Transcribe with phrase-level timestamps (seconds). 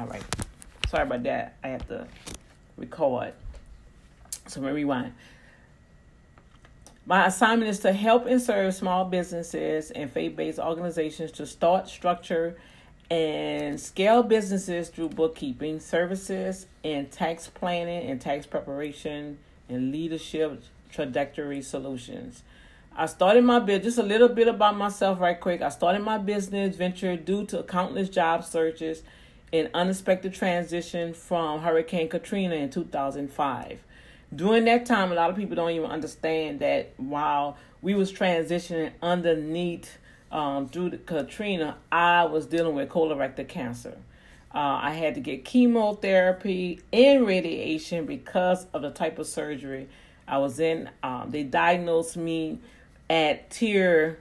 [0.00, 0.24] All right.
[0.88, 1.56] Sorry about that.
[1.62, 2.08] I have to
[2.78, 3.34] record.
[4.46, 5.12] So let me rewind.
[7.04, 11.86] My assignment is to help and serve small businesses and faith based organizations to start,
[11.86, 12.56] structure,
[13.10, 19.36] and scale businesses through bookkeeping services and tax planning and tax preparation
[19.68, 22.42] and leadership trajectory solutions.
[22.96, 25.60] I started my business, just a little bit about myself, right quick.
[25.60, 29.02] I started my business venture due to countless job searches
[29.52, 33.80] and unexpected transition from Hurricane Katrina in 2005
[34.34, 38.92] during that time, a lot of people don't even understand that while we was transitioning
[39.02, 39.98] underneath
[40.30, 43.96] um, through the Katrina, I was dealing with colorectal cancer.
[44.54, 49.88] Uh, I had to get chemotherapy and radiation because of the type of surgery
[50.28, 50.90] I was in.
[51.02, 52.60] Um, they diagnosed me
[53.08, 54.18] at tier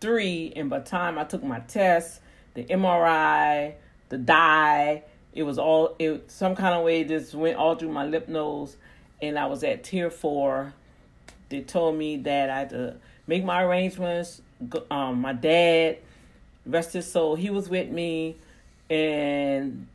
[0.00, 2.20] three, and by the time I took my test,
[2.54, 3.74] the MRI,
[4.08, 8.04] the dye, it was all it some kind of way just went all through my
[8.04, 8.76] lymph nodes,
[9.20, 10.74] and I was at tier four.
[11.48, 14.42] They told me that I had to make my arrangements.
[14.90, 15.98] Um, my dad,
[16.66, 18.36] rest his soul, he was with me,
[18.90, 19.86] and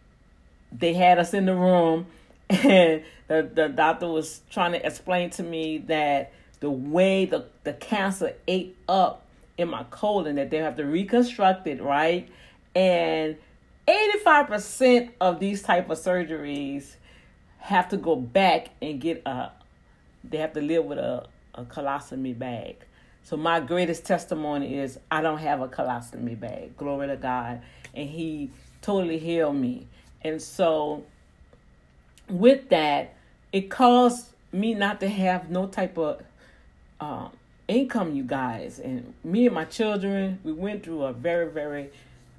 [0.71, 2.07] they had us in the room,
[2.49, 7.73] and the the doctor was trying to explain to me that the way the the
[7.73, 9.25] cancer ate up
[9.57, 12.29] in my colon that they have to reconstruct it right,
[12.75, 13.35] and
[13.87, 16.95] eighty five percent of these type of surgeries
[17.59, 19.51] have to go back and get a
[20.23, 22.77] they have to live with a, a colostomy bag.
[23.23, 26.77] So my greatest testimony is I don't have a colostomy bag.
[26.77, 27.61] Glory to God.
[27.93, 29.87] And he totally healed me.
[30.21, 31.05] And so
[32.29, 33.15] with that,
[33.51, 36.21] it caused me not to have no type of
[36.99, 37.29] uh,
[37.67, 38.79] income, you guys.
[38.79, 41.91] And me and my children, we went through a very, very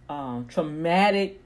[0.09, 1.41] uh, traumatic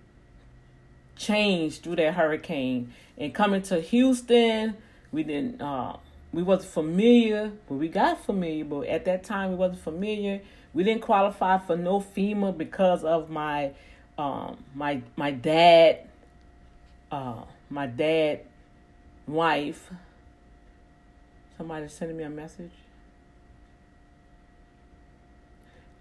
[1.19, 2.92] change through that hurricane.
[3.19, 4.77] And coming to Houston,
[5.12, 5.97] we didn't uh
[6.33, 10.41] we wasn't familiar, but we got familiar, but at that time we wasn't familiar.
[10.74, 13.73] We didn't qualify for no FEMA because of my
[14.17, 16.07] um my my dad
[17.11, 18.41] uh my dad
[19.27, 19.91] wife.
[21.57, 22.70] Somebody sending me a message.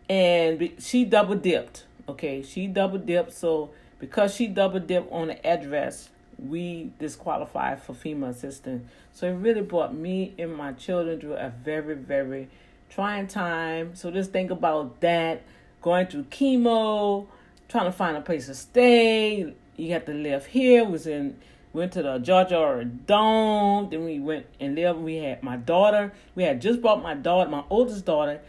[0.10, 3.70] And she double dipped okay she double dipped so
[4.00, 6.10] because she double dipped on the address
[6.40, 8.88] we disqualified for FEMA assistance.
[9.14, 12.50] So it really brought me and my children through a very, very
[12.90, 13.96] trying time.
[13.96, 15.42] So just think about that.
[15.82, 17.28] Going through chemo,
[17.70, 19.54] trying to find a place to stay.
[19.76, 20.84] You have to live here.
[20.86, 21.38] Was in
[21.74, 23.90] went to the Georgia Dome.
[23.90, 25.00] Then we went and lived.
[25.00, 26.14] We had my daughter.
[26.36, 28.42] We had just brought my daughter, my oldest daughter,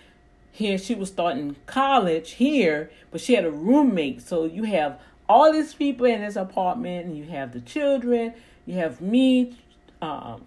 [0.53, 0.79] here.
[0.79, 4.23] She was starting college here, but she had a roommate.
[4.23, 8.35] So you have all these people in this apartment, and you have the children,
[8.67, 9.57] you have me
[10.01, 10.45] um,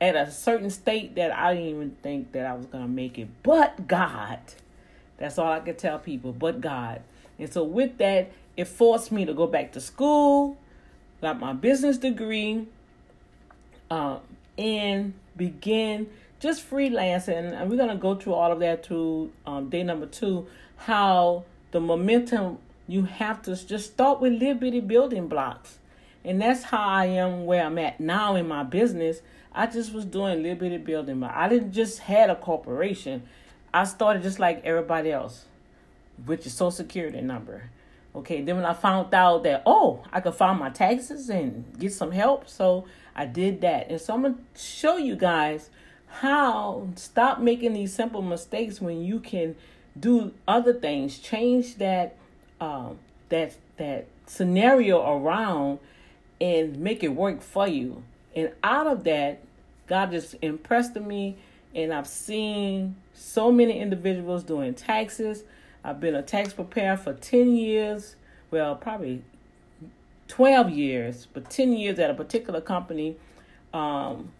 [0.00, 3.18] at a certain state that I didn't even think that I was going to make
[3.18, 3.28] it.
[3.42, 4.38] But God,
[5.18, 7.02] that's all I could tell people, but God.
[7.38, 10.56] And so, with that, it forced me to go back to school,
[11.20, 12.66] got my business degree,
[13.90, 14.18] uh,
[14.58, 16.08] and begin
[16.40, 17.52] just freelancing.
[17.52, 20.46] And we're going to go through all of that to um, day number two
[20.76, 22.58] how the momentum
[22.88, 25.78] you have to just start with little bitty building blocks.
[26.24, 29.20] And that's how I am where I'm at now in my business.
[29.52, 33.22] I just was doing little bitty building, but I didn't just had a corporation.
[33.72, 35.44] I started just like everybody else,
[36.26, 37.70] with your social security number.
[38.14, 41.92] Okay, then when I found out that oh, I could file my taxes and get
[41.92, 43.88] some help, so I did that.
[43.90, 45.70] And so I'm gonna show you guys
[46.10, 49.56] how stop making these simple mistakes when you can
[49.98, 51.18] do other things.
[51.18, 52.16] Change that
[52.60, 52.98] um,
[53.28, 55.78] that that scenario around
[56.40, 58.02] and make it work for you.
[58.34, 59.40] And out of that,
[59.86, 61.36] God just impressed me,
[61.74, 65.44] and I've seen so many individuals doing taxes.
[65.82, 68.16] I've been a tax preparer for ten years.
[68.50, 69.22] Well, probably
[70.28, 73.16] twelve years, but ten years at a particular company.
[73.72, 74.30] Um,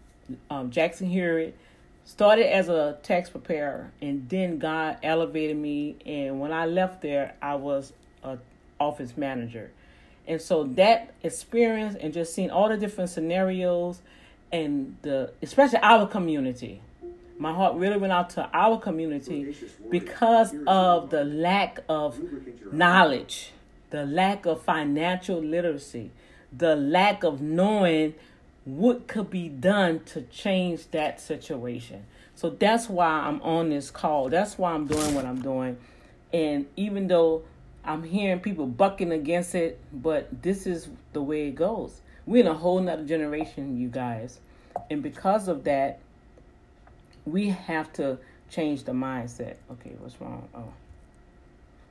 [0.49, 1.57] um, Jackson Hewitt
[2.05, 5.97] started as a tax preparer, and then God elevated me.
[6.05, 7.93] And when I left there, I was
[8.23, 8.37] a
[8.79, 9.71] office manager.
[10.27, 14.01] And so that experience and just seeing all the different scenarios
[14.51, 16.81] and the especially our community.
[17.37, 19.55] My heart really went out to our community
[19.89, 22.19] because of the lack of
[22.71, 23.51] knowledge,
[23.89, 26.11] the lack of financial literacy,
[26.55, 28.13] the lack of knowing
[28.65, 32.05] what could be done to change that situation.
[32.35, 34.29] So that's why I'm on this call.
[34.29, 35.77] That's why I'm doing what I'm doing.
[36.33, 37.43] And even though
[37.83, 42.01] I'm hearing people bucking against it, but this is the way it goes.
[42.25, 44.39] We're in a whole nother generation, you guys.
[44.89, 45.99] And because of that,
[47.25, 48.19] we have to
[48.49, 49.55] change the mindset.
[49.71, 50.47] Okay, what's wrong?
[50.53, 50.73] Oh.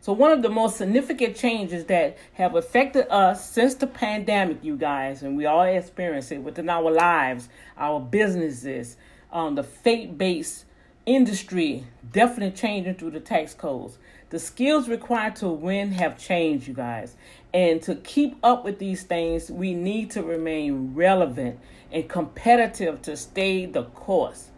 [0.02, 4.76] So, one of the most significant changes that have affected us since the pandemic, you
[4.76, 8.97] guys, and we all experience it within our lives, our businesses,
[9.31, 10.64] um, the faith based
[11.05, 13.99] industry definitely changing through the tax codes.
[14.31, 17.17] The skills required to win have changed, you guys.
[17.52, 21.58] And to keep up with these things, we need to remain relevant
[21.93, 24.49] and competitive to stay the course.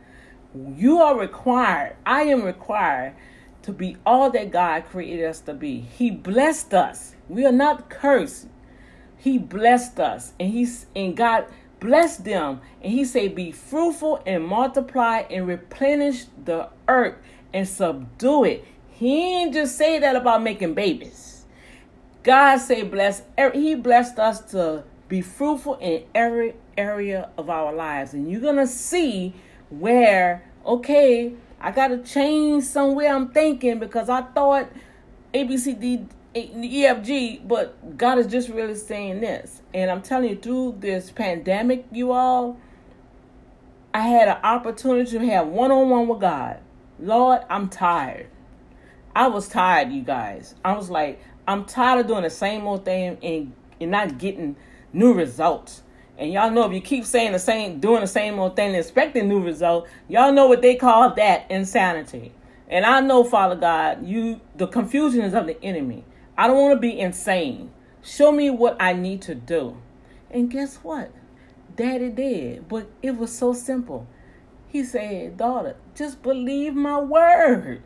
[0.55, 3.15] You are required, I am required
[3.63, 5.81] to be all that God created us to be.
[5.81, 7.15] He blessed us.
[7.29, 8.49] We are not cursed.
[9.17, 10.33] He blessed us.
[10.39, 11.47] And he's and God
[11.81, 12.61] blessed them.
[12.81, 17.17] And he said, Be fruitful and multiply and replenish the earth
[17.53, 18.65] and subdue it.
[18.91, 21.45] He didn't just say that about making babies.
[22.23, 27.73] God say bless er-, he blessed us to be fruitful in every area of our
[27.73, 28.15] lives.
[28.15, 29.35] And you're gonna see
[29.71, 34.69] where, okay, I gotta change somewhere I'm thinking because I thought
[35.33, 39.63] ABCD EFG, but God is just really saying this.
[39.75, 42.59] And I'm telling you, through this pandemic, you all,
[43.95, 46.61] I had an opportunity to have one on one with God.
[46.99, 48.29] Lord, I'm tired.
[49.15, 50.55] I was tired, you guys.
[50.65, 54.57] I was like, I'm tired of doing the same old thing and, and not getting
[54.93, 55.83] new results.
[56.23, 59.29] And y'all know if you keep saying the same, doing the same old thing, expecting
[59.29, 62.31] new results, y'all know what they call that insanity.
[62.69, 66.05] And I know, Father God, you the confusion is of the enemy.
[66.39, 67.73] I don't want to be insane.
[68.05, 69.79] Show me what I need to do.
[70.31, 71.11] And guess what?
[71.75, 74.07] Daddy did, but it was so simple.
[74.69, 77.83] He said, Daughter, just believe my word.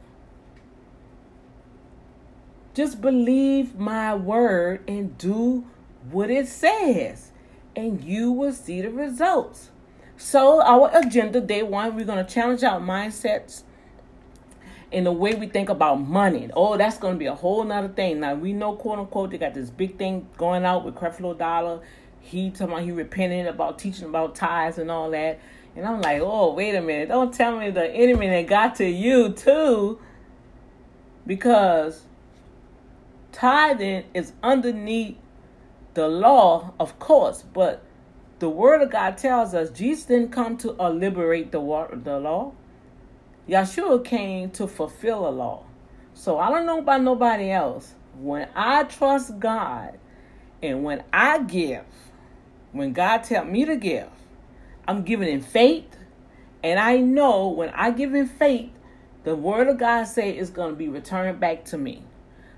[2.74, 5.64] Just believe my word and do
[6.10, 7.32] what it says,
[7.76, 9.70] and you will see the results.
[10.16, 13.62] So, our agenda day one, we're going to challenge our mindsets
[14.90, 16.48] in the way we think about money.
[16.54, 18.20] Oh, that's going to be a whole nother thing.
[18.20, 21.80] Now, we know, quote unquote, they got this big thing going out with Creflo Dollar.
[22.20, 25.38] He talking about he repenting about teaching about tithes and all that.
[25.76, 27.08] And I'm like, oh, wait a minute.
[27.08, 30.00] Don't tell me the enemy that got to you too.
[31.26, 32.04] Because
[33.32, 35.18] tithing is underneath
[35.96, 37.82] the law, of course, but
[38.38, 42.52] the word of God tells us Jesus didn't come to uh, liberate the the law.
[43.48, 45.64] Yeshua came to fulfill a law.
[46.12, 47.94] So I don't know about nobody else.
[48.18, 49.98] When I trust God
[50.62, 51.86] and when I give,
[52.72, 54.10] when God tells me to give,
[54.86, 55.96] I'm giving in faith.
[56.62, 58.70] And I know when I give in faith,
[59.24, 62.02] the word of God say is going to be returned back to me.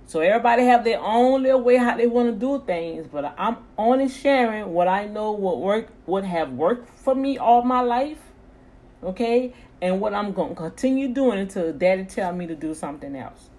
[0.08, 3.58] So everybody have their own little way how they want to do things, but I'm
[3.76, 8.16] only sharing what I know what work would have worked for me all my life.
[9.02, 9.52] Okay?
[9.82, 13.50] And what I'm to continue doing until daddy tell me to do something else.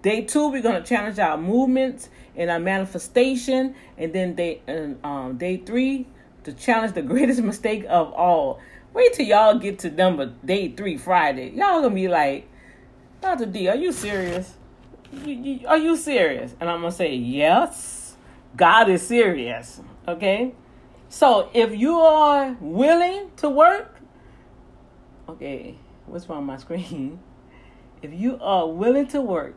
[0.00, 3.74] Day two, we're to challenge our movements and our manifestation.
[3.96, 6.06] And then day, and, um, day three,
[6.44, 8.60] to challenge the greatest mistake of all.
[8.94, 11.50] Wait till y'all get to number day three, Friday.
[11.50, 12.48] Y'all to be like,
[13.20, 13.46] Dr.
[13.46, 14.57] D, are you serious?
[15.66, 16.54] Are you serious?
[16.60, 18.16] And I'm going to say, yes,
[18.56, 19.80] God is serious.
[20.06, 20.54] Okay?
[21.08, 23.96] So if you are willing to work,
[25.28, 27.20] okay, what's wrong with my screen?
[28.02, 29.54] If you are willing to work,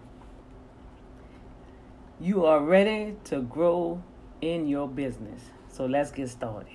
[2.20, 4.02] you are ready to grow
[4.42, 5.42] in your business.
[5.70, 6.74] So let's get started.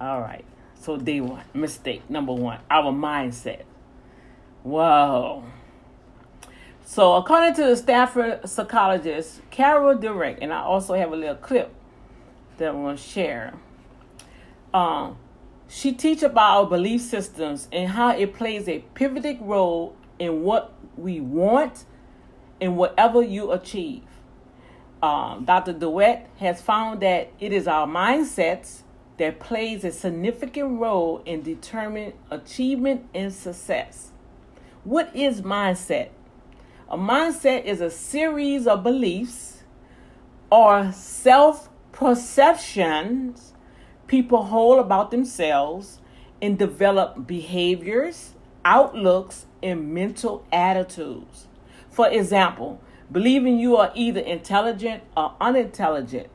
[0.00, 0.44] All right.
[0.74, 3.62] So day one, mistake number one, our mindset.
[4.62, 5.44] Wow.
[6.88, 11.74] So, according to the Stanford psychologist Carol Dweck, and I also have a little clip
[12.58, 13.54] that I want to share.
[14.72, 15.18] Um,
[15.68, 20.74] she teach about our belief systems and how it plays a pivotal role in what
[20.96, 21.86] we want
[22.60, 24.04] and whatever you achieve.
[25.02, 25.74] Um, Dr.
[25.74, 28.82] Dweck has found that it is our mindsets
[29.18, 34.12] that plays a significant role in determining achievement and success.
[34.84, 36.10] What is mindset?
[36.88, 39.64] A mindset is a series of beliefs
[40.52, 43.54] or self perceptions
[44.06, 45.98] people hold about themselves
[46.40, 51.48] and develop behaviors, outlooks, and mental attitudes.
[51.90, 56.28] For example, believing you are either intelligent or unintelligent.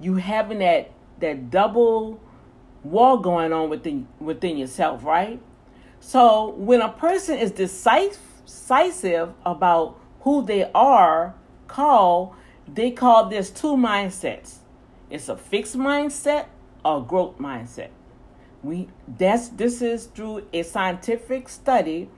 [0.00, 2.20] You having that that double
[2.84, 5.42] war going on within within yourself, right?
[5.98, 11.34] So when a person is decisive decisive about who they are
[11.66, 14.56] call, they call this two mindsets.
[15.10, 16.46] It's a fixed mindset
[16.84, 17.90] or growth mindset.
[18.62, 22.08] We that's this is through a scientific study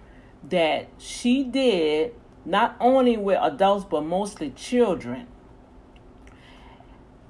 [0.51, 2.15] that she did
[2.45, 5.27] not only with adults but mostly children.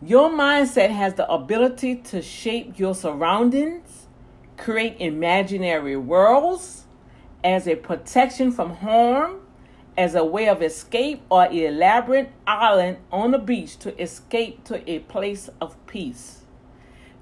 [0.02, 4.06] Your mindset has the ability to shape your surroundings,
[4.56, 6.83] create imaginary worlds
[7.44, 9.40] as a protection from harm,
[9.96, 14.98] as a way of escape, or elaborate island on the beach to escape to a
[15.00, 16.40] place of peace.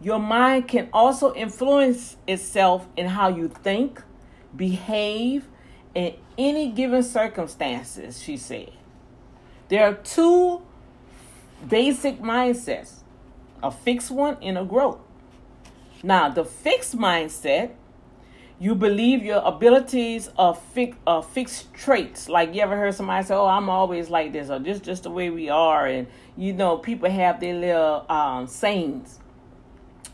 [0.01, 4.03] Your mind can also influence itself in how you think,
[4.57, 5.49] behave,
[5.95, 8.73] in any given circumstances, she said.
[9.69, 10.63] There are two
[11.69, 13.01] basic mindsets
[13.63, 14.99] a fixed one and a growth.
[16.03, 17.75] Now, the fixed mindset,
[18.63, 20.57] you believe your abilities are,
[21.05, 22.29] are fixed traits.
[22.29, 25.11] Like you ever heard somebody say, "Oh, I'm always like this," or "Just just the
[25.11, 29.19] way we are," and you know, people have their little um, sayings,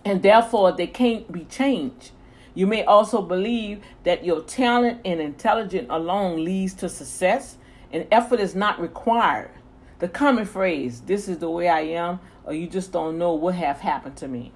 [0.03, 2.13] and therefore they can't be changed.
[2.55, 7.59] You may also believe that your talent and intelligence alone leads to success,
[7.93, 9.51] and effort is not required.
[9.99, 13.57] The common phrase, "This is the way I am," or "You just don't know what
[13.57, 14.53] have happened to me."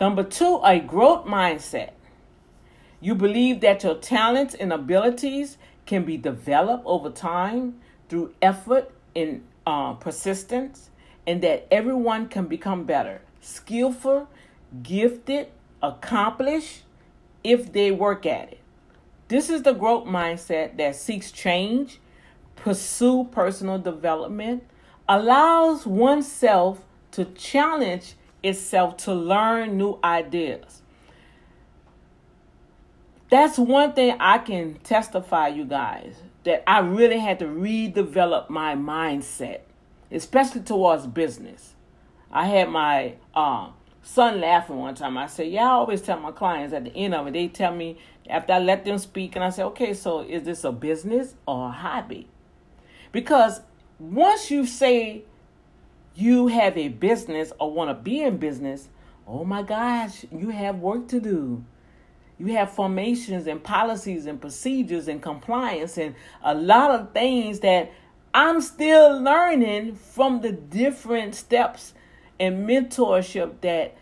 [0.00, 1.94] Number two, a growth mindset.
[3.00, 9.42] You believe that your talents and abilities can be developed over time through effort and
[9.66, 10.90] uh, persistence,
[11.26, 14.28] and that everyone can become better, skillful,
[14.82, 15.48] gifted,
[15.82, 16.82] accomplished
[17.42, 18.60] if they work at it.
[19.28, 22.00] This is the growth mindset that seeks change,
[22.56, 24.64] pursue personal development,
[25.08, 30.79] allows oneself to challenge itself to learn new ideas.
[33.30, 38.74] That's one thing I can testify, you guys, that I really had to redevelop my
[38.74, 39.60] mindset,
[40.10, 41.74] especially towards business.
[42.32, 45.16] I had my um, son laughing one time.
[45.16, 47.72] I said, Yeah, I always tell my clients at the end of it, they tell
[47.72, 51.36] me after I let them speak, and I say, Okay, so is this a business
[51.46, 52.26] or a hobby?
[53.12, 53.60] Because
[54.00, 55.22] once you say
[56.16, 58.88] you have a business or want to be in business,
[59.24, 61.64] oh my gosh, you have work to do.
[62.40, 67.92] You have formations and policies and procedures and compliance and a lot of things that
[68.32, 71.92] I'm still learning from the different steps
[72.38, 73.94] and mentorship that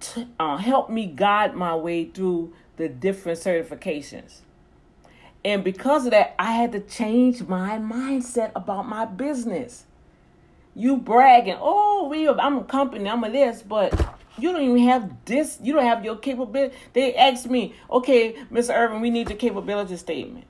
[0.00, 4.40] t- uh, helped me guide my way through the different certifications.
[5.44, 9.84] And because of that, I had to change my mindset about my business.
[10.74, 13.94] You bragging, oh, we, I'm a company, I'm a this, but
[14.38, 15.58] you don't even have this.
[15.62, 16.74] You don't have your capability.
[16.92, 18.74] They asked me, okay, Mr.
[18.74, 20.46] Irvin, we need your capability statement.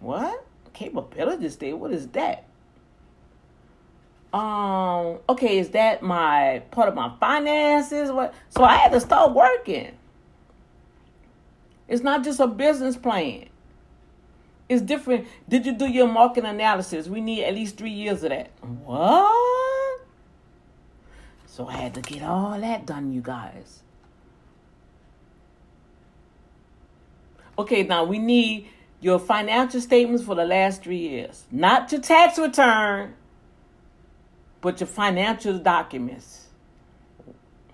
[0.00, 0.46] What?
[0.72, 1.80] Capability statement?
[1.80, 2.44] What is that?
[4.34, 9.32] um okay is that my part of my finances what so i had to start
[9.32, 9.92] working
[11.86, 13.46] it's not just a business plan
[14.68, 18.30] it's different did you do your market analysis we need at least three years of
[18.30, 18.50] that
[18.82, 19.63] what
[21.54, 23.82] so i had to get all that done you guys
[27.58, 28.68] okay now we need
[29.00, 33.14] your financial statements for the last three years not your tax return
[34.64, 36.46] but your financial documents.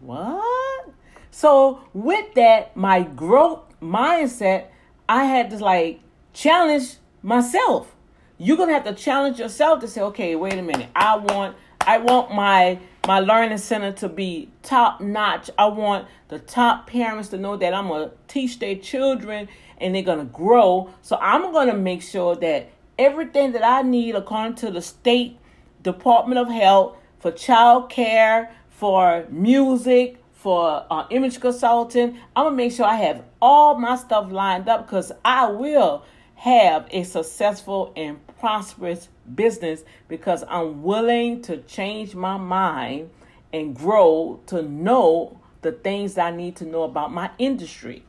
[0.00, 0.90] What?
[1.30, 4.66] So with that, my growth mindset,
[5.08, 6.00] I had to like
[6.32, 7.94] challenge myself.
[8.38, 10.88] You're gonna have to challenge yourself to say, okay, wait a minute.
[10.96, 15.50] I want I want my my learning center to be top notch.
[15.58, 19.48] I want the top parents to know that I'm gonna teach their children
[19.78, 20.90] and they're gonna grow.
[21.02, 25.40] So I'm gonna make sure that everything that I need according to the state
[25.82, 32.16] Department of Health for child care, for music, for uh, image consulting.
[32.36, 36.04] I'm gonna make sure I have all my stuff lined up because I will
[36.36, 43.10] have a successful and prosperous business because I'm willing to change my mind
[43.52, 48.04] and grow to know the things I need to know about my industry.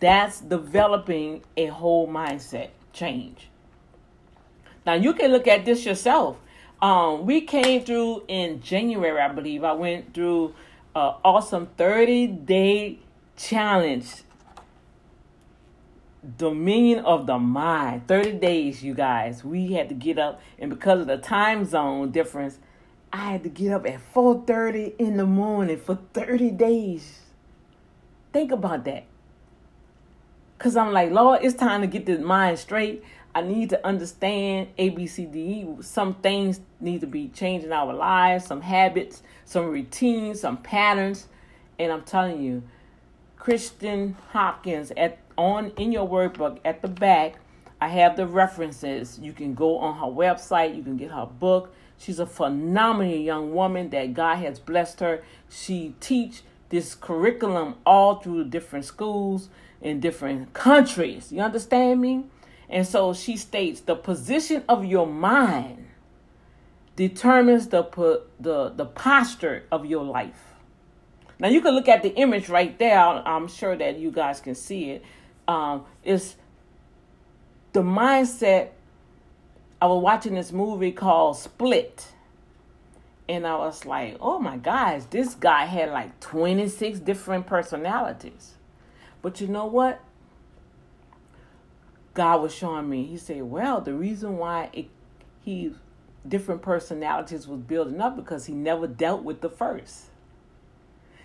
[0.00, 3.48] That's developing a whole mindset change.
[4.84, 6.36] Now you can look at this yourself.
[6.82, 9.64] Um, we came through in January, I believe.
[9.64, 10.54] I went through
[10.94, 12.98] an awesome 30 day
[13.36, 14.23] challenge.
[16.38, 18.06] Dominion of the mind.
[18.08, 19.44] 30 days, you guys.
[19.44, 22.58] We had to get up, and because of the time zone difference,
[23.12, 27.20] I had to get up at 4:30 in the morning for 30 days.
[28.32, 29.04] Think about that.
[30.58, 33.04] Cause I'm like, Lord, it's time to get this mind straight.
[33.34, 35.82] I need to understand A, B, C, D, E.
[35.82, 41.28] Some things need to be changing our lives, some habits, some routines, some patterns.
[41.78, 42.62] And I'm telling you,
[43.36, 47.36] Christian Hopkins at on in your workbook at the back,
[47.80, 49.18] I have the references.
[49.20, 51.74] You can go on her website, you can get her book.
[51.98, 55.22] She's a phenomenal young woman that God has blessed her.
[55.48, 59.48] She teach this curriculum all through different schools
[59.80, 61.30] in different countries.
[61.30, 62.24] You understand me?
[62.68, 65.86] And so she states the position of your mind
[66.96, 67.82] determines the
[68.40, 70.54] the the posture of your life.
[71.38, 72.98] Now you can look at the image right there.
[72.98, 75.04] I'm sure that you guys can see it.
[75.46, 76.36] Um, it's
[77.72, 78.70] the mindset.
[79.80, 82.08] I was watching this movie called Split,
[83.28, 88.54] and I was like, "Oh my gosh, this guy had like 26 different personalities."
[89.22, 90.00] But you know what?
[92.14, 93.04] God was showing me.
[93.04, 94.88] He said, "Well, the reason why it,
[95.42, 95.74] he
[96.26, 100.06] different personalities was building up because he never dealt with the first.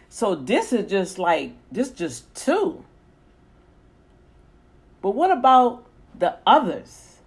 [0.09, 2.83] So this is just like this just two.
[5.01, 5.85] But what about
[6.17, 7.17] the others?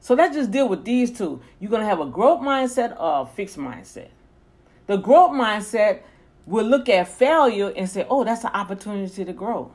[0.00, 1.40] So let's just deal with these two.
[1.58, 4.08] You're gonna have a growth mindset or a fixed mindset.
[4.86, 6.00] The growth mindset
[6.46, 9.70] will look at failure and say, "Oh, that's an opportunity to grow."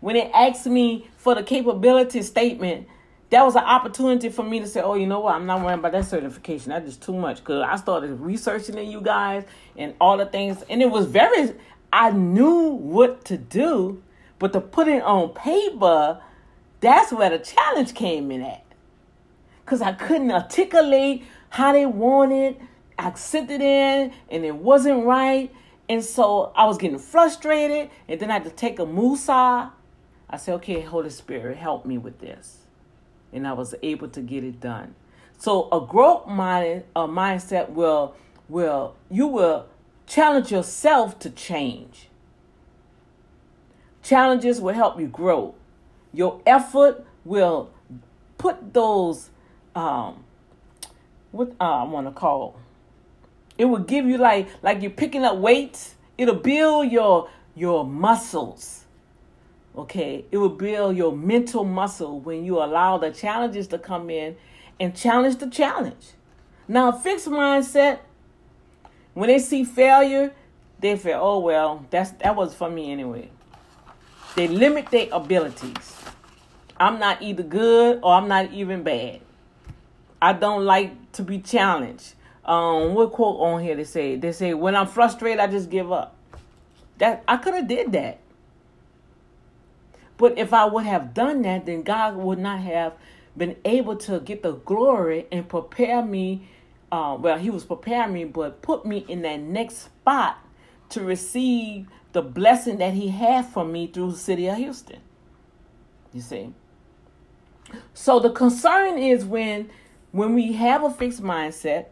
[0.00, 2.86] When it asked me for the capability statement,
[3.30, 5.34] that was an opportunity for me to say, oh, you know what?
[5.34, 6.70] I'm not worrying about that certification.
[6.70, 7.38] That's just too much.
[7.38, 9.44] Because I started researching in you guys
[9.76, 10.62] and all the things.
[10.70, 11.52] And it was very,
[11.92, 14.02] I knew what to do.
[14.38, 16.20] But to put it on paper,
[16.80, 18.64] that's where the challenge came in at.
[19.64, 22.56] Because I couldn't articulate how they wanted.
[22.98, 25.52] I sent it in and it wasn't right.
[25.88, 27.90] And so I was getting frustrated.
[28.08, 29.72] And then I had to take a musa.
[30.28, 32.66] I said, okay, Holy Spirit, help me with this
[33.32, 34.94] and I was able to get it done.
[35.38, 38.14] So a growth mind a mindset will
[38.48, 39.66] will you will
[40.06, 42.08] challenge yourself to change.
[44.06, 45.54] Challenges will help you grow.
[46.12, 47.70] Your effort will
[48.38, 49.30] put those
[49.74, 50.24] um
[51.32, 52.58] what uh, I want to call
[53.58, 55.94] it will give you like like you're picking up weights.
[56.16, 58.86] It'll build your your muscles
[59.76, 64.36] Okay, it will build your mental muscle when you allow the challenges to come in
[64.80, 66.12] and challenge the challenge.
[66.66, 67.98] Now, fixed mindset,
[69.12, 70.32] when they see failure,
[70.80, 73.30] they feel, oh well, that's that was for me anyway.
[74.36, 75.96] They limit their abilities.
[76.78, 79.20] I'm not either good or I'm not even bad.
[80.20, 82.12] I don't like to be challenged.
[82.44, 84.16] Um, what quote on here they say?
[84.16, 86.14] They say when I'm frustrated, I just give up.
[86.98, 88.18] That I could have did that.
[90.18, 92.92] But if I would have done that, then God would not have
[93.36, 96.46] been able to get the glory and prepare me.
[96.92, 100.38] Uh, well, He was preparing me, but put me in that next spot
[100.90, 105.00] to receive the blessing that He had for me through the city of Houston.
[106.14, 106.54] You see?
[107.92, 109.68] So the concern is when
[110.12, 111.88] when we have a fixed mindset,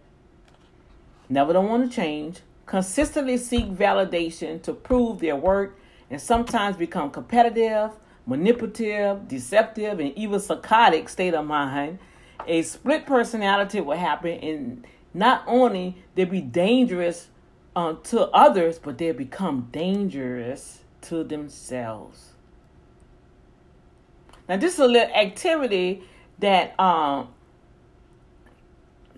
[1.28, 7.10] never don't want to change, consistently seek validation to prove their work, and sometimes become
[7.10, 7.90] competitive,
[8.24, 11.98] manipulative, deceptive, and even psychotic state of mind,
[12.46, 17.28] a split personality will happen, and not only they be dangerous
[17.76, 22.32] uh, to others, but they become dangerous to themselves.
[24.48, 26.02] Now, this is a little activity
[26.38, 27.28] that um,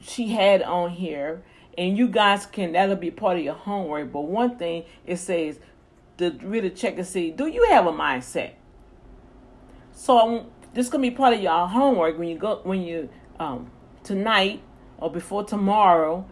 [0.00, 1.42] she had on here,
[1.76, 4.12] and you guys can that'll be part of your homework.
[4.12, 5.58] But one thing it says
[6.18, 8.52] to really check and see: Do you have a mindset?
[9.92, 13.08] So this gonna be part of your homework when you go when you
[13.40, 13.70] um
[14.04, 14.62] tonight
[14.98, 16.26] or before tomorrow.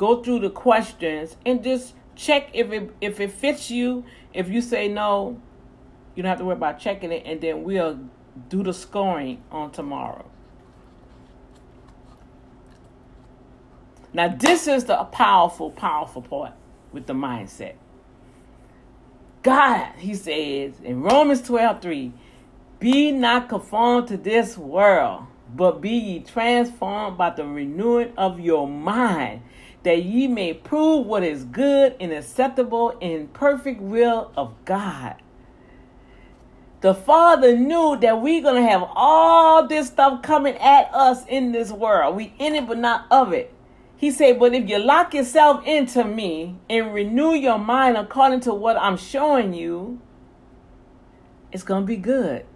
[0.00, 4.06] Go through the questions and just check if it if it fits you.
[4.32, 5.38] If you say no,
[6.14, 8.00] you don't have to worry about checking it, and then we'll
[8.48, 10.24] do the scoring on tomorrow.
[14.14, 16.54] Now, this is the powerful, powerful part
[16.92, 17.74] with the mindset.
[19.42, 22.12] God, he says in Romans 12 3,
[22.78, 28.66] be not conformed to this world, but be ye transformed by the renewing of your
[28.66, 29.42] mind,
[29.82, 35.16] that ye may prove what is good and acceptable and perfect will of God.
[36.80, 41.52] The Father knew that we're going to have all this stuff coming at us in
[41.52, 42.16] this world.
[42.16, 43.52] We in it, but not of it.
[43.96, 48.54] He said, But if you lock yourself into me and renew your mind according to
[48.54, 50.00] what I'm showing you,
[51.52, 52.46] it's going to be good.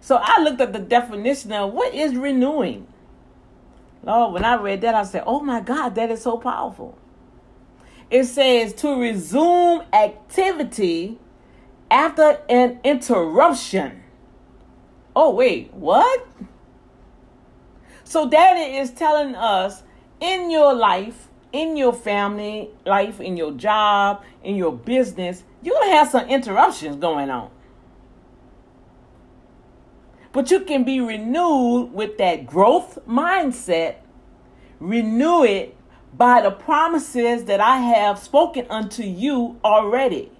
[0.00, 2.86] So I looked at the definition of what is renewing.
[4.04, 6.98] Lord, when I read that, I said, oh my God, that is so powerful.
[8.10, 11.18] It says to resume activity
[11.90, 14.02] after an interruption.
[15.16, 16.26] Oh, wait, what?
[18.04, 19.82] So, Daddy is telling us
[20.20, 25.88] in your life, in your family life, in your job, in your business, you're going
[25.88, 27.50] to have some interruptions going on.
[30.34, 33.98] But you can be renewed with that growth mindset.
[34.80, 35.76] Renew it
[36.12, 40.32] by the promises that I have spoken unto you already.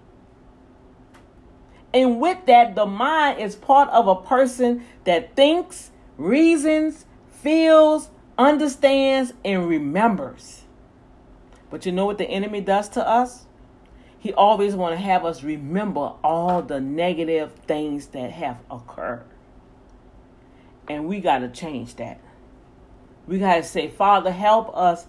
[1.94, 9.32] And with that, the mind is part of a person that thinks, reasons, feels, understands,
[9.44, 10.62] and remembers.
[11.70, 13.46] But you know what the enemy does to us?
[14.18, 19.26] He always want to have us remember all the negative things that have occurred.
[20.88, 22.20] And we got to change that.
[23.26, 25.06] We got to say, Father, help us,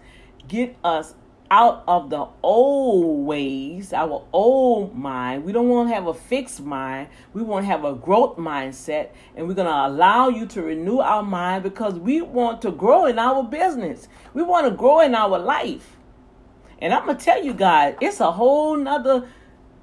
[0.48, 1.16] get us
[1.52, 5.44] out of the old ways, our old mind.
[5.44, 7.10] We don't want to have a fixed mind.
[7.34, 9.10] We want to have a growth mindset.
[9.36, 13.06] And we're going to allow you to renew our mind because we want to grow
[13.06, 14.08] in our business.
[14.34, 15.98] We want to grow in our life.
[16.80, 19.28] And I'm going to tell you guys, it's a whole nother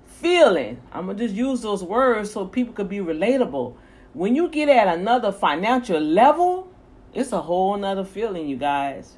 [0.06, 0.80] feeling.
[0.92, 3.76] I'm going to just use those words so people could be relatable.
[4.14, 6.70] When you get at another financial level,
[7.14, 9.16] it's a whole nother feeling, you guys.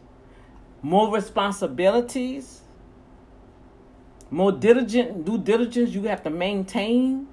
[0.82, 2.62] More responsibilities,
[4.30, 7.28] more diligent due diligence you have to maintain.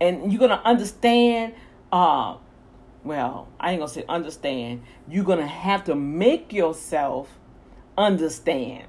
[0.00, 1.54] And you're gonna understand,
[1.90, 2.36] uh,
[3.02, 4.82] well, I ain't gonna say understand.
[5.08, 7.38] You're gonna have to make yourself
[7.96, 8.86] understand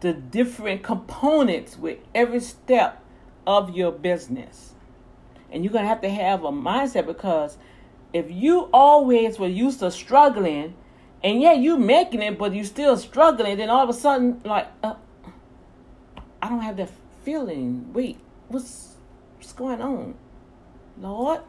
[0.00, 3.02] the different components with every step
[3.46, 4.75] of your business.
[5.50, 7.56] And you're going to have to have a mindset because
[8.12, 10.74] if you always were used to struggling
[11.22, 14.68] and yeah, you making it, but you're still struggling, then all of a sudden, like,
[14.82, 14.94] uh,
[16.42, 16.90] I don't have that
[17.24, 17.92] feeling.
[17.92, 18.94] Wait, what's
[19.36, 20.14] what's going on,
[21.00, 21.40] Lord?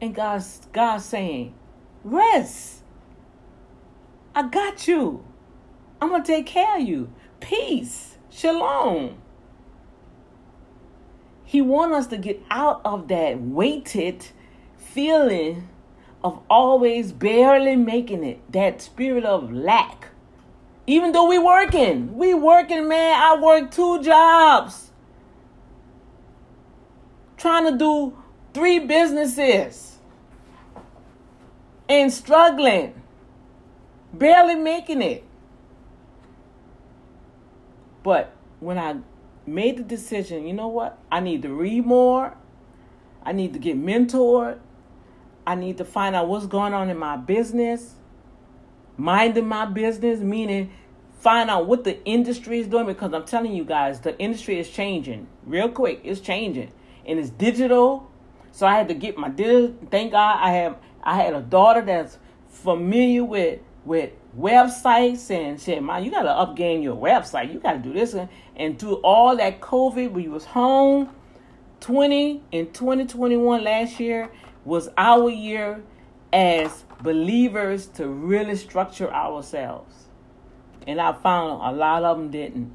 [0.00, 1.54] And God's God's saying,
[2.02, 2.78] rest.
[4.34, 5.24] I got you.
[6.00, 7.12] I'm gonna take care of you.
[7.40, 9.21] Peace, shalom.
[11.52, 14.26] He wants us to get out of that weighted
[14.78, 15.68] feeling
[16.24, 20.08] of always barely making it, that spirit of lack.
[20.86, 23.20] Even though we working, we working, man.
[23.22, 24.92] I work two jobs.
[27.36, 28.16] Trying to do
[28.54, 29.98] three businesses
[31.86, 32.94] and struggling,
[34.14, 35.22] barely making it.
[38.02, 38.96] But when I
[39.52, 40.98] made the decision, you know what?
[41.10, 42.36] I need to read more.
[43.22, 44.58] I need to get mentored.
[45.46, 47.94] I need to find out what's going on in my business.
[48.96, 50.72] Minding my business, meaning
[51.18, 54.68] find out what the industry is doing because I'm telling you guys, the industry is
[54.68, 56.00] changing real quick.
[56.04, 56.72] It's changing
[57.06, 58.10] and it's digital.
[58.50, 59.74] So I had to get my digital.
[59.90, 65.82] Thank God I have I had a daughter that's familiar with with websites and said,
[65.82, 67.52] "Man, you gotta upgame your website.
[67.52, 68.16] You gotta do this."
[68.56, 71.10] And through all that COVID, we was home.
[71.80, 74.30] Twenty in twenty twenty one last year
[74.64, 75.82] was our year
[76.32, 80.08] as believers to really structure ourselves,
[80.86, 82.74] and I found a lot of them didn't.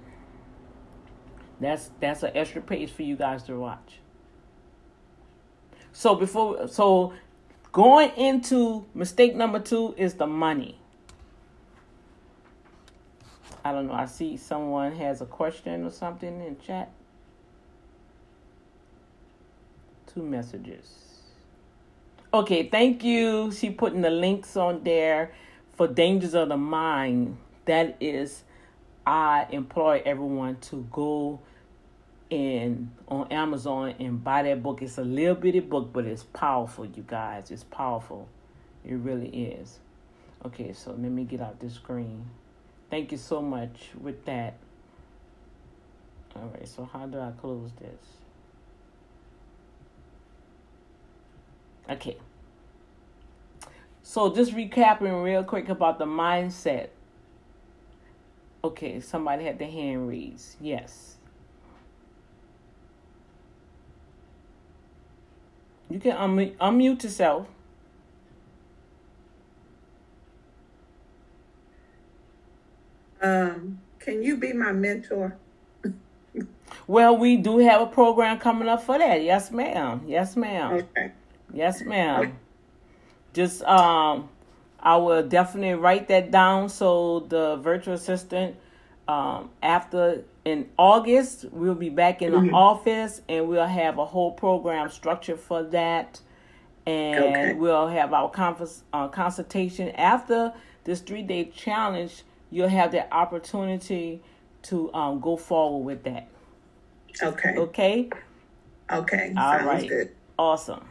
[1.59, 3.99] That's that's an extra page for you guys to watch.
[5.93, 7.13] So before so
[7.71, 10.79] going into mistake number two is the money
[13.63, 13.93] I don't know.
[13.93, 16.91] I see someone has a question or something in chat.
[20.05, 21.21] Two messages.
[22.33, 23.51] Okay, thank you.
[23.51, 25.31] She putting the links on there
[25.73, 27.37] for Dangers of the Mind.
[27.65, 28.43] That is,
[29.05, 31.39] I employ everyone to go
[32.29, 34.81] in on Amazon and buy that book.
[34.81, 37.51] It's a little bitty book, but it's powerful, you guys.
[37.51, 38.27] It's powerful.
[38.85, 39.79] It really is.
[40.45, 42.25] Okay, so let me get out this screen.
[42.89, 44.55] Thank you so much with that.
[46.35, 47.99] All right, so how do I close this?
[51.89, 52.17] Okay.
[54.03, 56.89] So just recapping real quick about the mindset.
[58.63, 60.55] Okay, somebody had the hand raised.
[60.61, 61.15] Yes.
[65.89, 67.47] You can unmute, unmute yourself.
[73.21, 75.35] Um, can you be my mentor?
[76.85, 79.23] Well, we do have a program coming up for that.
[79.23, 80.01] Yes, ma'am.
[80.07, 80.73] Yes, ma'am.
[80.73, 81.11] Okay.
[81.53, 82.37] Yes, ma'am.
[83.33, 84.29] Just um,
[84.79, 88.55] I will definitely write that down so the virtual assistant
[89.07, 92.53] um after in August we'll be back in the Mhm.
[92.53, 96.19] office and we'll have a whole program structure for that
[96.85, 97.53] and Okay.
[97.53, 100.51] we'll have our conference uh, consultation after
[100.83, 104.21] this three day challenge you'll have the opportunity
[104.63, 106.27] to um, go forward with that.
[107.21, 107.55] Okay.
[107.57, 108.09] Okay.
[108.91, 109.33] Okay.
[109.37, 109.89] All Sounds right.
[109.89, 110.15] Good.
[110.37, 110.85] Awesome.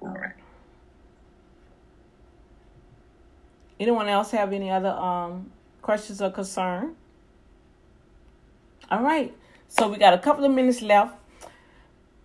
[0.00, 0.32] All right.
[3.78, 5.50] Anyone else have any other um,
[5.82, 6.94] questions or concern?
[8.90, 9.34] All right.
[9.68, 11.14] So we got a couple of minutes left.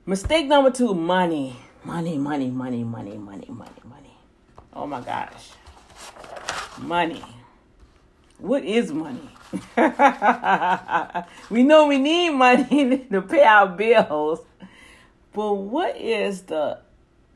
[0.05, 4.17] Mistake number two: money, money, money, money, money, money, money, money.
[4.73, 5.51] Oh my gosh,
[6.79, 7.23] money
[8.39, 9.29] what is money?
[11.49, 14.41] We know we need money to pay our bills.
[15.33, 16.79] But what is the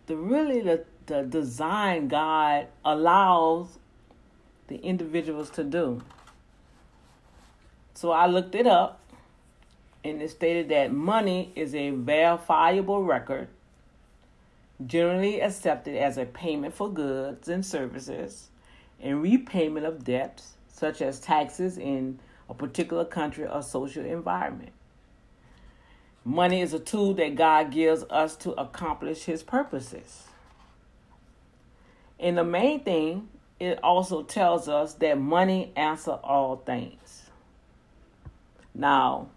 [0.07, 3.79] the really the, the design god allows
[4.67, 6.01] the individuals to do?
[7.93, 8.99] So i looked it up
[10.03, 13.47] and it stated that money is a verifiable record
[14.87, 18.49] generally accepted as a payment for goods and services
[18.99, 24.71] and repayment of debts such as taxes in a particular country or social environment.
[26.25, 30.23] Money is a tool that god gives us to accomplish his purposes.
[32.19, 37.29] And the main thing it also tells us that money answer all things.
[38.73, 39.27] Now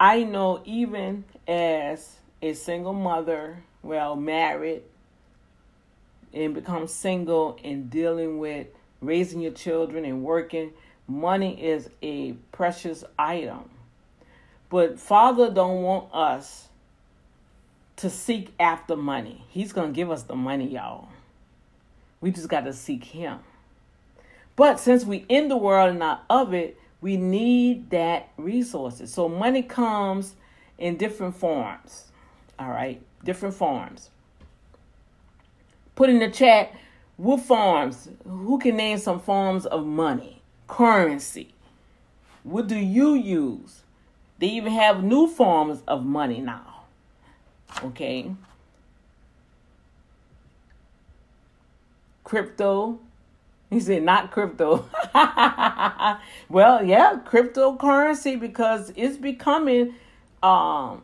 [0.00, 4.84] I know even as a single mother, well, married,
[6.32, 8.68] and become single and dealing with
[9.00, 10.72] raising your children and working,
[11.06, 13.70] money is a precious item.
[14.70, 16.68] But Father don't want us
[17.96, 19.44] to seek after money.
[19.48, 21.08] He's going to give us the money, y'all.
[22.20, 23.38] We just got to seek him.
[24.56, 29.12] But since we in the world and not of it, we need that resources.
[29.12, 30.34] So money comes
[30.78, 32.06] in different forms.
[32.58, 34.10] All right, different forms.
[35.94, 36.72] Put in the chat
[37.18, 38.08] what forms.
[38.24, 40.40] Who can name some forms of money?
[40.68, 41.52] Currency.
[42.44, 43.82] What do you use?
[44.38, 46.84] They even have new forms of money now.
[47.84, 48.30] Okay.
[52.22, 53.00] Crypto,
[53.68, 54.88] he said, not crypto.
[56.48, 59.94] well, yeah, cryptocurrency because it's becoming,
[60.42, 61.02] um,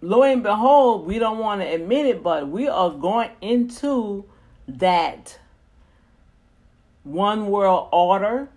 [0.00, 4.24] lo and behold, we don't want to admit it, but we are going into
[4.68, 5.38] that
[7.02, 8.48] one world order.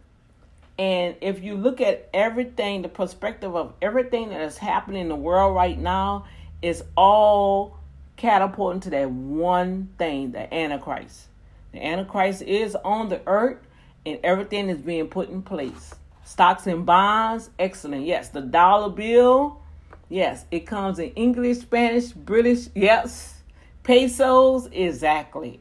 [0.78, 5.16] And if you look at everything, the perspective of everything that is happening in the
[5.16, 6.26] world right now
[6.62, 7.78] is all
[8.18, 11.28] catapulting to that one thing, the Antichrist.
[11.72, 13.60] The Antichrist is on the earth
[14.06, 15.96] and everything is being put in place.
[16.26, 18.06] Stocks and bonds, excellent.
[18.06, 19.62] Yes, the dollar bill,
[20.10, 23.36] yes, it comes in English, Spanish, British, yes.
[23.84, 25.60] Pesos, exactly.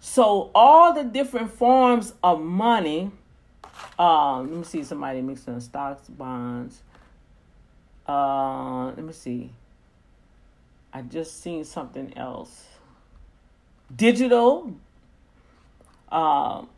[0.00, 3.10] So all the different forms of money,
[3.98, 6.82] um, let me see somebody mixing stocks, bonds.
[8.08, 9.50] Uh, let me see.
[10.92, 12.66] I just seen something else.
[13.94, 14.74] Digital.
[16.10, 16.68] Um,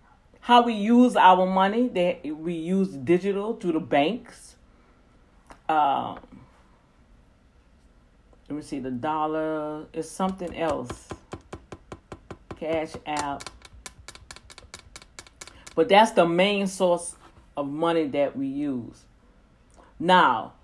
[0.41, 1.89] how we use our money.
[1.89, 4.57] That we use digital through the banks.
[5.69, 6.19] Um,
[8.49, 8.79] let me see.
[8.79, 11.09] The dollar is something else.
[12.59, 13.49] Cash app.
[15.75, 17.15] But that's the main source
[17.57, 19.05] of money that we use.
[20.01, 20.55] Now,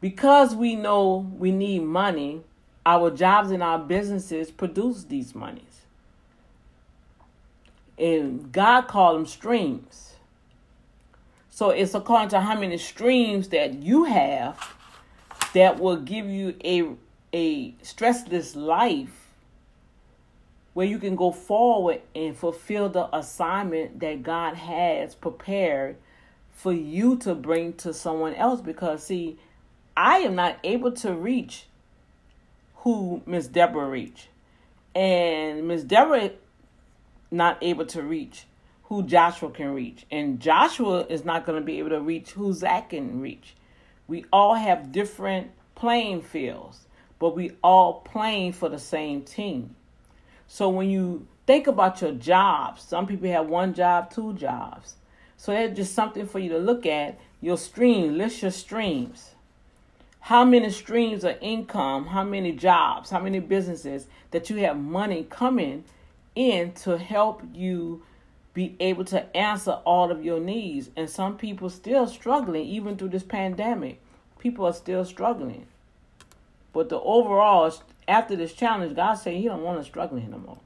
[0.00, 2.42] because we know we need money,
[2.86, 5.82] our jobs and our businesses produce these monies.
[7.98, 10.14] And God called them streams.
[11.50, 14.74] So it's according to how many streams that you have
[15.52, 16.94] that will give you a
[17.32, 19.28] a stressless life
[20.72, 25.96] where you can go forward and fulfill the assignment that God has prepared
[26.52, 29.38] for you to bring to someone else because see
[29.96, 31.66] I am not able to reach
[32.76, 34.28] who Miss Deborah reached.
[34.94, 36.30] And Miss Deborah
[37.30, 38.46] not able to reach
[38.84, 40.06] who Joshua can reach.
[40.10, 43.54] And Joshua is not going to be able to reach who Zach can reach.
[44.08, 46.86] We all have different playing fields,
[47.20, 49.76] but we all playing for the same team.
[50.48, 54.96] So when you think about your jobs, some people have one job, two jobs.
[55.36, 57.20] So that's just something for you to look at.
[57.40, 59.30] Your stream, list your streams.
[60.18, 65.26] How many streams of income, how many jobs, how many businesses that you have money
[65.30, 65.84] coming
[66.34, 68.02] in to help you
[68.52, 70.90] be able to answer all of your needs.
[70.96, 74.00] And some people still struggling even through this pandemic.
[74.38, 75.66] People are still struggling.
[76.72, 77.72] But the overall
[78.06, 80.58] after this challenge, God said he don't want us struggling no more.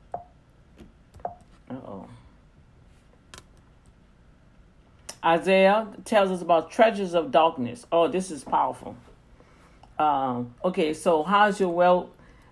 [1.70, 2.08] Uh-oh.
[5.24, 7.86] Isaiah tells us about treasures of darkness.
[7.90, 8.96] Oh, this is powerful.
[9.98, 12.10] Um, okay, so how's your wealth?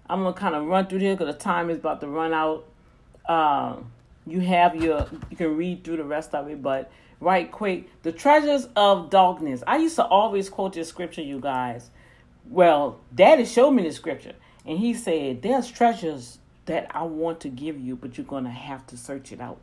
[0.09, 2.65] I'm gonna kind of run through here because the time is about to run out.
[3.29, 3.93] Um,
[4.27, 8.12] you have your you can read through the rest of it but right quick the
[8.12, 11.91] treasures of darkness i used to always quote this scripture you guys
[12.49, 14.35] well daddy showed me the scripture
[14.67, 18.87] and he said there's treasures that i want to give you but you're gonna have
[18.87, 19.61] to search it out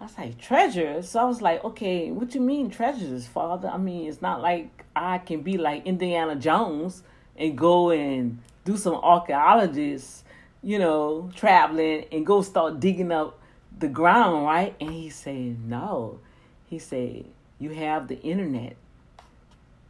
[0.00, 3.76] i was like treasures so i was like okay what you mean treasures father i
[3.76, 7.02] mean it's not like i can be like indiana jones
[7.36, 10.22] and go and do some archaeologists
[10.62, 13.38] you know, traveling and go start digging up
[13.76, 14.74] the ground, right?
[14.80, 16.20] And he said, No.
[16.66, 17.24] He said,
[17.58, 18.76] You have the internet.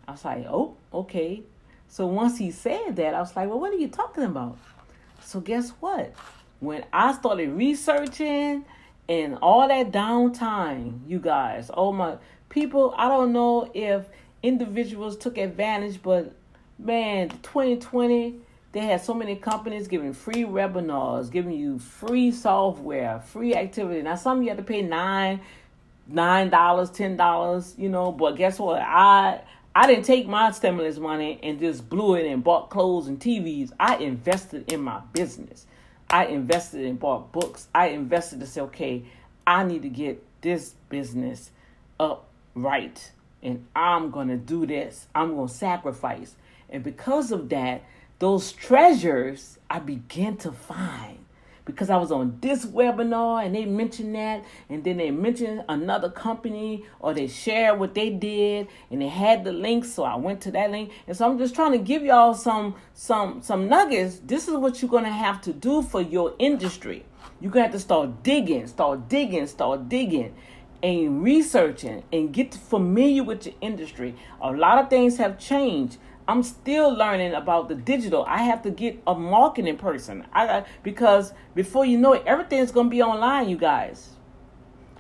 [0.07, 1.43] I was like, Oh, okay.
[1.89, 4.59] So once he said that, I was like, Well, what are you talking about?
[5.25, 6.15] So guess what?
[6.61, 8.65] When I started researching
[9.09, 12.17] and all that downtime, you guys, oh my
[12.49, 14.07] people, I don't know if
[14.43, 16.33] individuals took advantage, but
[16.79, 18.37] man, 2020
[18.73, 24.01] they had so many companies giving free webinars, giving you free software, free activity.
[24.01, 25.41] Now some you had to pay nine,
[26.07, 28.13] nine dollars, ten dollars, you know.
[28.13, 28.81] But guess what?
[28.81, 29.43] I
[29.75, 33.73] I didn't take my stimulus money and just blew it and bought clothes and TVs.
[33.81, 35.67] I invested in my business.
[36.11, 37.69] I invested and bought books.
[37.75, 39.05] I invested to say, okay,
[39.47, 41.51] I need to get this business
[41.99, 43.11] up right.
[43.43, 45.07] And I'm gonna do this.
[45.15, 46.37] I'm gonna sacrifice.
[46.69, 47.83] And because of that,
[48.19, 51.22] those treasures I began to find
[51.65, 56.11] because I was on this webinar and they mentioned that, and then they mentioned another
[56.11, 60.41] company or they shared what they did and they had the link, so I went
[60.43, 60.91] to that link.
[61.07, 64.21] And so I'm just trying to give y'all some some some nuggets.
[64.25, 67.05] This is what you're gonna have to do for your industry.
[67.41, 70.35] You're gonna have to start digging, start digging, start digging.
[70.85, 74.17] And researching and get familiar with your industry.
[74.41, 75.97] A lot of things have changed
[76.33, 78.25] I'm still learning about the digital.
[78.27, 80.25] I have to get a marketing person.
[80.33, 84.13] I because before you know it, everything's gonna be online, you guys.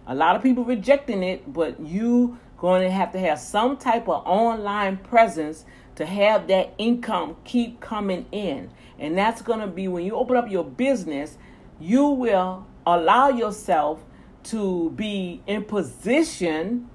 [0.07, 4.11] A lot of people rejecting it, but you going to have to have some type
[4.11, 5.65] of online presence
[5.95, 8.71] to have that income keep coming in.
[8.99, 11.39] And that's going to be when you open up your business,
[11.81, 14.05] you will allow yourself
[14.45, 16.91] to be in position,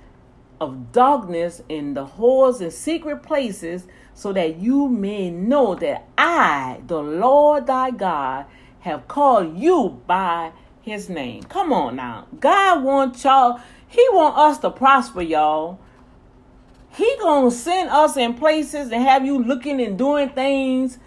[0.60, 6.80] of darkness in the holes and secret places so that you may know that I,
[6.86, 8.46] the Lord thy God,
[8.80, 10.52] have called you by
[10.82, 11.42] his name.
[11.44, 12.26] Come on now.
[12.38, 15.78] God wants y'all, he want us to prosper, y'all.
[16.92, 20.98] He gonna send us in places and have you looking and doing things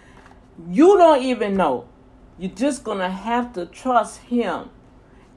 [0.70, 1.86] you don't even know.
[2.38, 4.70] You're just gonna have to trust him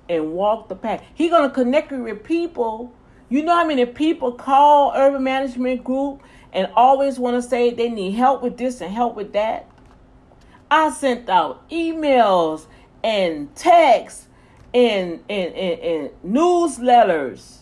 [0.10, 1.04] and walk the path.
[1.14, 2.94] He gonna connect you with people.
[3.30, 6.22] You know how many people call urban management group
[6.54, 9.68] and always want to say they need help with this and help with that?
[10.72, 12.68] I sent out emails
[13.04, 14.27] and texts
[14.78, 17.58] and, and, and, and newsletters.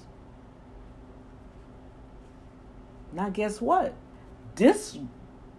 [3.14, 3.94] Now, guess what?
[4.56, 4.98] This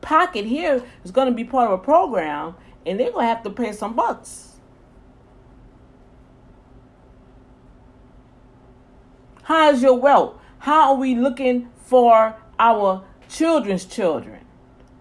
[0.02, 3.42] pocket here is going to be part of a program, and they're going to have
[3.44, 4.56] to pay some bucks.
[9.44, 10.38] How is your wealth?
[10.58, 14.44] How are we looking for our children's children?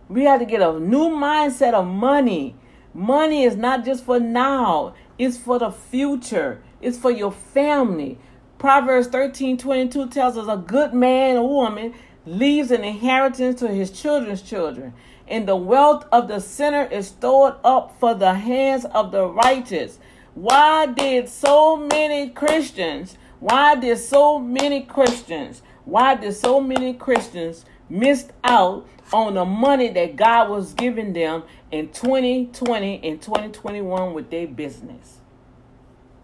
[0.08, 2.56] We have to get a new mindset of money.
[2.94, 8.18] Money is not just for now, it's for the future, it's for your family.
[8.58, 11.94] Proverbs 13 22 tells us a good man or woman
[12.26, 14.94] leaves an inheritance to his children's children,
[15.28, 20.00] and the wealth of the sinner is stored up for the hands of the righteous.
[20.34, 27.66] Why did so many Christians, why did so many Christians, why did so many Christians
[27.90, 31.44] missed out on the money that God was giving them
[31.76, 35.18] in 2020 and 2021 with their business?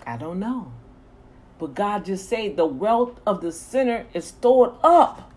[0.05, 0.71] I don't know.
[1.59, 5.29] But God just said the wealth of the sinner is stored up.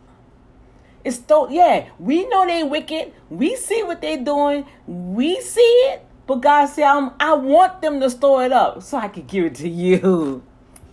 [1.03, 3.13] It's stored, yeah, we know they wicked.
[3.29, 4.67] We see what they're doing.
[4.87, 6.07] We see it.
[6.27, 9.45] But God said, I'm, I want them to store it up so I can give
[9.45, 10.43] it to you.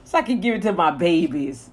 [0.03, 1.69] So I can give it to my babies.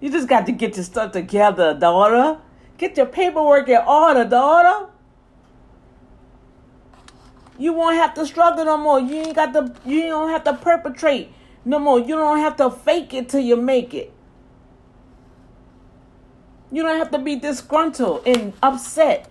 [0.00, 2.40] You just got to get your stuff together, daughter.
[2.76, 4.90] Get your paperwork in order, daughter.
[7.58, 9.00] You won't have to struggle no more.
[9.00, 11.32] You ain't got to you don't have to perpetrate
[11.64, 11.98] no more.
[12.00, 14.12] You don't have to fake it till you make it.
[16.72, 19.30] You don't have to be disgruntled and upset.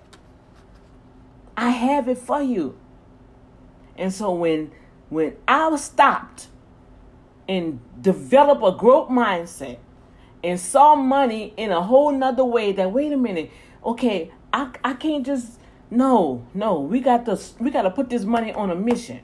[1.58, 2.78] I have it for you.
[3.98, 4.72] And so when
[5.10, 6.48] when I stopped
[7.48, 9.78] and developed a growth mindset
[10.44, 13.52] and saw money in a whole nother way that wait a minute,
[13.86, 15.60] okay, I I can't just
[15.90, 19.22] no, no, we got to we got to put this money on a mission.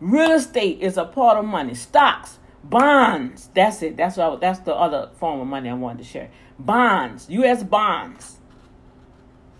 [0.00, 1.74] Real estate is a part of money.
[1.74, 3.48] Stocks, bonds.
[3.54, 3.96] That's it.
[3.96, 4.40] That's what.
[4.40, 6.30] that's the other form of money I wanted to share.
[6.58, 7.62] Bonds, U.S.
[7.62, 8.38] bonds.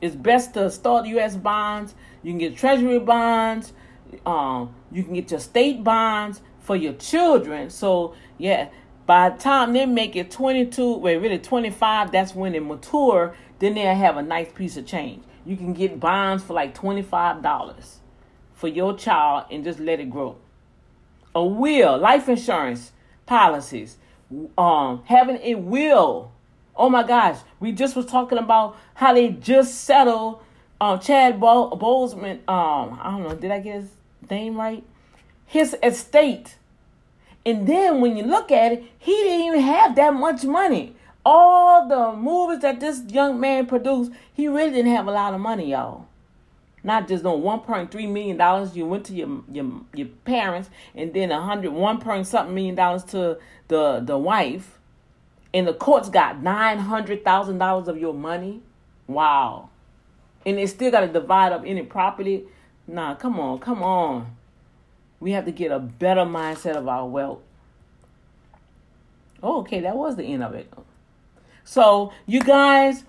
[0.03, 1.37] It's best to start U.S.
[1.37, 1.95] bonds.
[2.23, 3.73] You can get Treasury bonds.
[4.27, 7.71] Um, you can get your state bonds for your children.
[7.71, 8.69] So yeah,
[9.07, 13.35] by the time they make it 22, wait, really 25, that's when they mature.
[13.59, 15.23] Then they'll have a nice piece of change.
[15.45, 17.97] You can get bonds for like $25
[18.55, 20.37] for your child and just let it grow.
[21.35, 22.93] A will, life insurance
[23.27, 23.99] policies,
[24.57, 26.33] um, having a will.
[26.77, 30.43] Oh my gosh, we just was talking about how they just settled
[30.81, 32.39] um, Chad Bo- Boseman.
[32.49, 33.91] Um, I don't know, did I get his
[34.31, 34.83] name right?
[35.47, 36.57] His estate
[37.47, 40.97] and then when you look at it, he didn't even have that much money.
[41.27, 45.41] All the movies that this young man produced, he really didn't have a lot of
[45.41, 46.07] money, y'all.
[46.83, 48.77] Not just on one point three million dollars.
[48.77, 52.75] You went to your your your parents, and then a hundred one point something million
[52.75, 53.39] dollars to
[53.69, 54.79] the the wife,
[55.55, 58.61] and the courts got nine hundred thousand dollars of your money.
[59.07, 59.71] Wow,
[60.45, 62.45] and they still got to divide up any property.
[62.87, 64.37] Nah, come on, come on.
[65.25, 67.39] We have to get a better mindset of our wealth.
[69.43, 70.71] Oh, okay, that was the end of it.
[71.65, 73.05] So, you guys,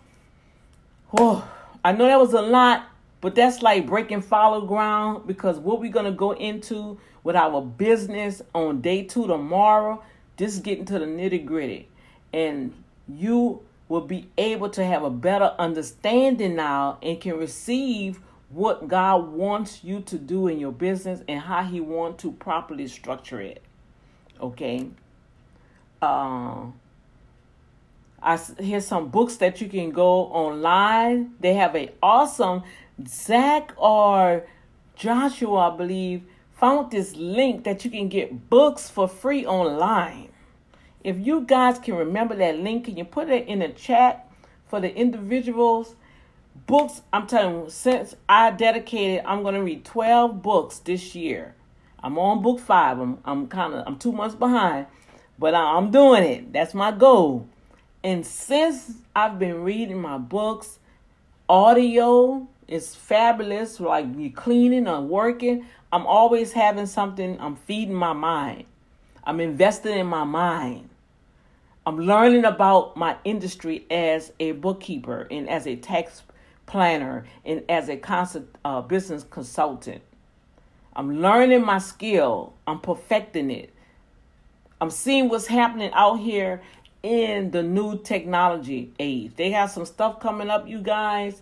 [1.17, 1.45] oh,
[1.83, 2.85] I know that was a lot,
[3.19, 7.61] but that's like breaking follow ground because what we're going to go into with our
[7.61, 10.01] business on day two tomorrow,
[10.37, 11.89] this is getting to the nitty gritty.
[12.31, 12.73] And
[13.09, 19.29] you will be able to have a better understanding now and can receive what God
[19.29, 23.61] wants you to do in your business and how He wants to properly structure it.
[24.39, 24.87] Okay.
[26.01, 26.67] Uh,
[28.21, 31.35] I here's some books that you can go online.
[31.39, 32.63] They have a awesome
[33.07, 34.45] Zach or
[34.95, 36.23] Joshua, I believe,
[36.53, 40.29] found this link that you can get books for free online.
[41.03, 44.27] If you guys can remember that link, can you put it in the chat
[44.65, 45.95] for the individuals?
[46.67, 51.53] Books i'm telling you since i dedicated i'm going to read 12 books this year.
[52.01, 54.87] I'm on book five i'm, I'm kind of i'm two months behind
[55.37, 56.53] but i'm doing it.
[56.53, 57.47] That's my goal.
[58.03, 60.79] And since i've been reading my books
[61.49, 65.65] audio is fabulous like you cleaning or working.
[65.91, 68.65] I'm always having something i'm feeding my mind.
[69.23, 70.89] I'm investing in my mind.
[71.87, 76.23] I'm learning about my industry as a bookkeeper and as a tax
[76.65, 77.99] planner and as a
[78.63, 80.01] uh, business consultant.
[80.95, 82.53] I'm learning my skill.
[82.65, 83.73] I'm perfecting it.
[84.79, 86.61] I'm seeing what's happening out here
[87.03, 89.33] in the new technology age.
[89.35, 91.41] They have some stuff coming up, you guys.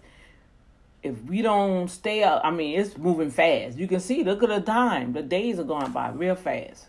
[1.02, 3.78] If we don't stay up, I mean, it's moving fast.
[3.78, 5.14] You can see, look at the time.
[5.14, 6.88] The days are going by real fast.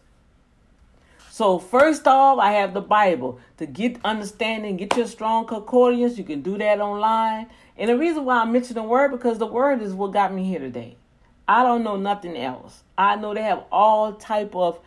[1.30, 6.16] So first off, I have the Bible to get understanding, get your strong concordance.
[6.16, 7.48] You can do that online.
[7.76, 10.44] And the reason why I mention the word because the word is what got me
[10.44, 10.96] here today.
[11.46, 12.84] I don't know nothing else.
[12.96, 14.78] I know they have all type of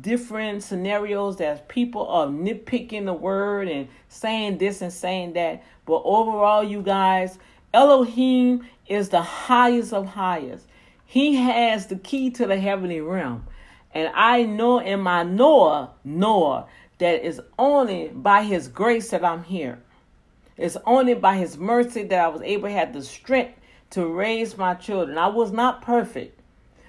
[0.00, 5.64] different scenarios that people are nitpicking the word and saying this and saying that.
[5.86, 7.38] But overall, you guys,
[7.72, 10.66] Elohim is the highest of highest.
[11.04, 13.46] He has the key to the heavenly realm.
[13.92, 16.66] And I know in my Noah, Noah,
[16.98, 19.80] that it's only by his grace that I'm here.
[20.56, 23.58] It's only by his mercy that I was able to have the strength
[23.90, 25.18] to raise my children.
[25.18, 26.40] I was not perfect,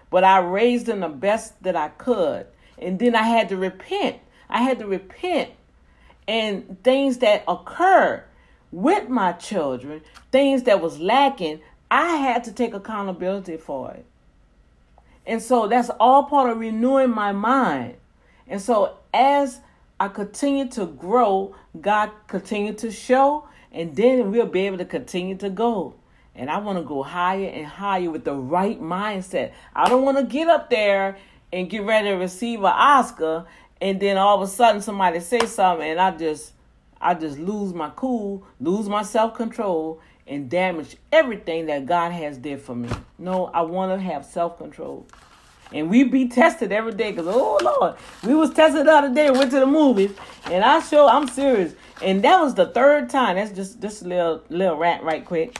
[0.09, 2.47] but I raised them the best that I could.
[2.78, 4.18] And then I had to repent.
[4.49, 5.51] I had to repent.
[6.28, 8.24] And things that occurred
[8.72, 10.01] with my children,
[10.32, 14.05] things that was lacking, I had to take accountability for it.
[15.26, 17.95] And so that's all part of renewing my mind.
[18.47, 19.59] And so as
[19.99, 25.36] I continue to grow, God continued to show, and then we'll be able to continue
[25.36, 25.93] to go.
[26.34, 29.51] And I want to go higher and higher with the right mindset.
[29.76, 31.17] I don't want to get up there
[31.51, 33.45] and get ready to receive an Oscar,
[33.80, 36.53] and then all of a sudden somebody say something, and I just,
[36.99, 42.38] I just lose my cool, lose my self control, and damage everything that God has
[42.38, 42.89] did for me.
[43.19, 45.05] No, I want to have self control.
[45.74, 49.30] And we be tested every day because oh Lord, we was tested the other day,
[49.32, 50.11] went to the movies,
[50.45, 51.74] and I show I'm serious.
[52.01, 53.36] And that was the third time.
[53.36, 55.57] That's just just a little little rant right quick.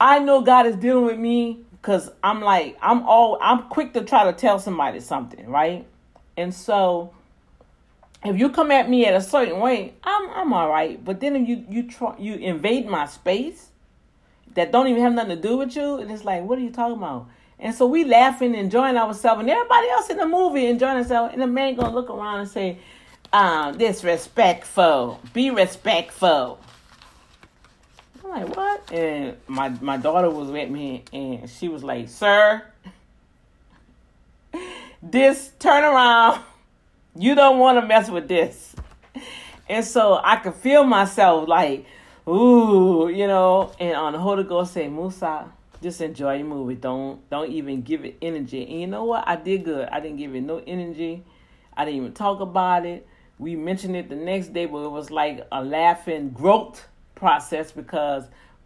[0.00, 4.02] I know God is dealing with me because I'm like I'm all I'm quick to
[4.02, 5.86] try to tell somebody something, right?
[6.36, 7.12] And so
[8.24, 11.02] if you come at me at a certain way, I'm I'm all right.
[11.04, 13.68] But then if you you try you invade my space
[14.54, 16.70] that don't even have nothing to do with you, and it's like, what are you
[16.70, 17.28] talking about?
[17.58, 21.32] And so we laughing, enjoying ourselves, and everybody else in the movie enjoying themselves.
[21.32, 22.78] And the man gonna look around and say,
[23.32, 25.20] um, disrespectful.
[25.32, 26.58] Be respectful.
[28.22, 28.92] I'm like, what?
[28.92, 32.62] And my my daughter was with me and she was like, Sir,
[35.02, 36.40] this turn around.
[37.16, 38.74] You don't want to mess with this.
[39.68, 41.86] And so I could feel myself like,
[42.28, 45.50] ooh, you know, and on the Holy Ghost say, Musa,
[45.84, 46.74] just enjoy your movie.
[46.74, 48.62] Don't don't even give it energy.
[48.64, 49.28] And you know what?
[49.28, 49.88] I did good.
[49.92, 51.22] I didn't give it no energy.
[51.76, 53.06] I didn't even talk about it.
[53.38, 58.24] We mentioned it the next day, but it was like a laughing growth process because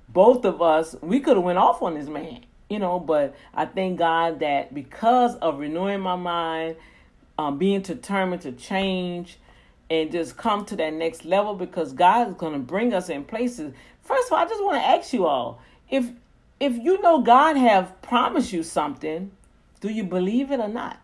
[0.09, 3.01] both of us we could have went off on this man, you know.
[3.01, 6.77] But I thank God that because of renewing my mind,
[7.37, 9.39] um, being determined to change,
[9.91, 13.25] and just come to that next level, because God is going to bring us in
[13.25, 13.73] places.
[14.03, 15.61] First of all, I just want to ask you all
[15.91, 16.09] if
[16.61, 19.31] if you know God have promised you something,
[19.81, 20.99] do you believe it or not?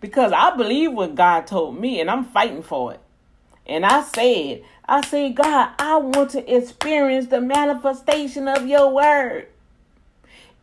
[0.00, 3.00] Because I believe what God told me and I'm fighting for it.
[3.66, 9.48] And I said, I say, God, I want to experience the manifestation of your word.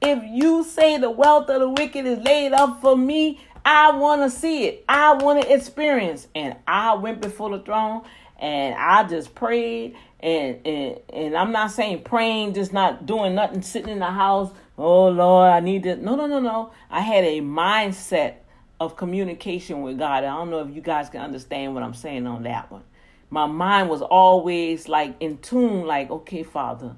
[0.01, 4.21] If you say the wealth of the wicked is laid up for me, I want
[4.21, 4.85] to see it.
[4.87, 6.27] I want to experience.
[6.33, 8.03] And I went before the throne
[8.39, 9.95] and I just prayed
[10.25, 14.51] and and and I'm not saying praying, just not doing nothing, sitting in the house.
[14.77, 15.99] Oh Lord, I need this.
[15.99, 16.71] No, no, no, no.
[16.89, 18.35] I had a mindset
[18.79, 20.23] of communication with God.
[20.23, 22.83] I don't know if you guys can understand what I'm saying on that one.
[23.29, 26.95] My mind was always like in tune, like, okay, Father,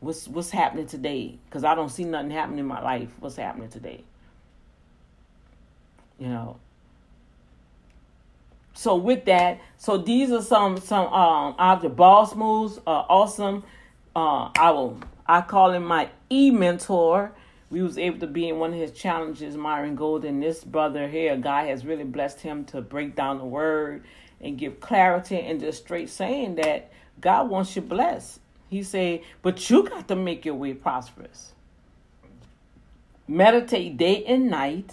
[0.00, 1.38] what's what's happening today?
[1.46, 3.08] Because I don't see nothing happening in my life.
[3.20, 4.04] What's happening today?
[6.18, 6.58] You know,
[8.76, 13.64] so with that, so these are some some um object boss moves, uh, awesome.
[14.14, 17.32] Uh, I will I call him my e mentor.
[17.70, 20.40] We was able to be in one of his challenges, Myron Golden.
[20.40, 24.04] This brother here, God has really blessed him to break down the word
[24.40, 28.38] and give clarity and just straight saying that God wants you blessed.
[28.68, 31.52] He said, but you got to make your way prosperous.
[33.26, 34.92] Meditate day and night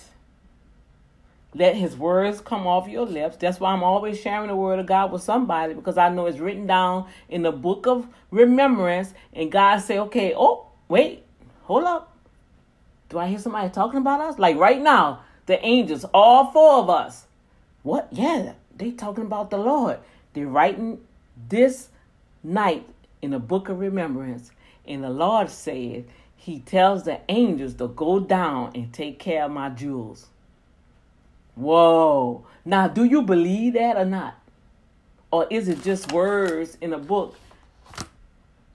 [1.54, 3.38] let his words come off your lips.
[3.38, 6.40] That's why I'm always sharing the word of God with somebody because I know it's
[6.40, 9.14] written down in the book of remembrance.
[9.34, 11.24] And God say, okay, oh, wait,
[11.64, 12.18] hold up.
[13.10, 14.40] Do I hear somebody talking about us?
[14.40, 17.26] Like right now, the angels, all four of us.
[17.84, 18.08] What?
[18.12, 20.00] Yeah, they talking about the Lord.
[20.34, 21.02] They're writing
[21.50, 21.90] this
[22.42, 22.88] night
[23.22, 24.52] in the book of remembrance.
[24.86, 29.52] And the Lord said, He tells the angels to go down and take care of
[29.52, 30.28] my jewels.
[31.56, 32.46] Whoa.
[32.66, 34.40] Now, do you believe that or not?
[35.32, 37.36] Or is it just words in a book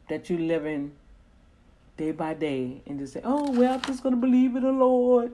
[0.09, 0.93] that you living
[1.97, 4.73] day by day and just say, oh, well, I'm just going to believe in the
[4.73, 5.33] Lord.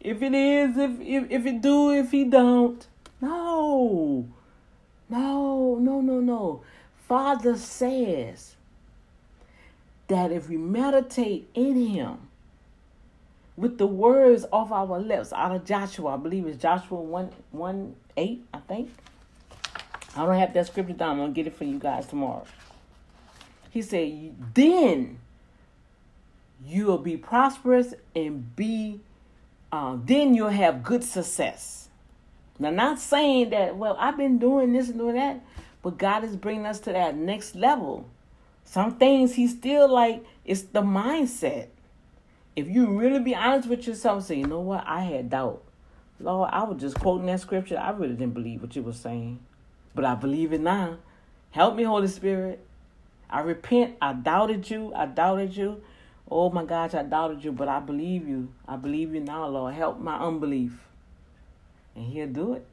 [0.00, 2.86] If it is, if, if, if it do, if he don't.
[3.20, 4.26] No.
[5.08, 6.62] No, no, no, no.
[7.08, 8.56] Father says
[10.08, 12.23] that if we meditate in him
[13.56, 17.96] with the words off our lips out of Joshua, I believe it's Joshua 1, 1
[18.16, 18.90] 8, I think.
[20.16, 21.12] I don't have that scripture down.
[21.12, 22.44] I'm going to get it for you guys tomorrow.
[23.70, 25.18] He said, then
[26.64, 29.00] you'll be prosperous and be,
[29.72, 31.88] uh, then you'll have good success.
[32.58, 35.44] Now, not saying that, well, I've been doing this and doing that,
[35.82, 38.08] but God is bringing us to that next level.
[38.64, 41.68] Some things He's still like, it's the mindset.
[42.56, 45.62] If you really be honest with yourself say, you know what, I had doubt.
[46.20, 47.78] Lord, I was just quoting that scripture.
[47.78, 49.40] I really didn't believe what you were saying,
[49.94, 50.98] but I believe it now.
[51.50, 52.64] Help me, Holy Spirit.
[53.28, 53.96] I repent.
[54.00, 54.92] I doubted you.
[54.94, 55.82] I doubted you.
[56.30, 58.52] Oh my gosh, I doubted you, but I believe you.
[58.66, 59.74] I believe you now, Lord.
[59.74, 60.72] Help my unbelief.
[61.94, 62.66] And He'll do it.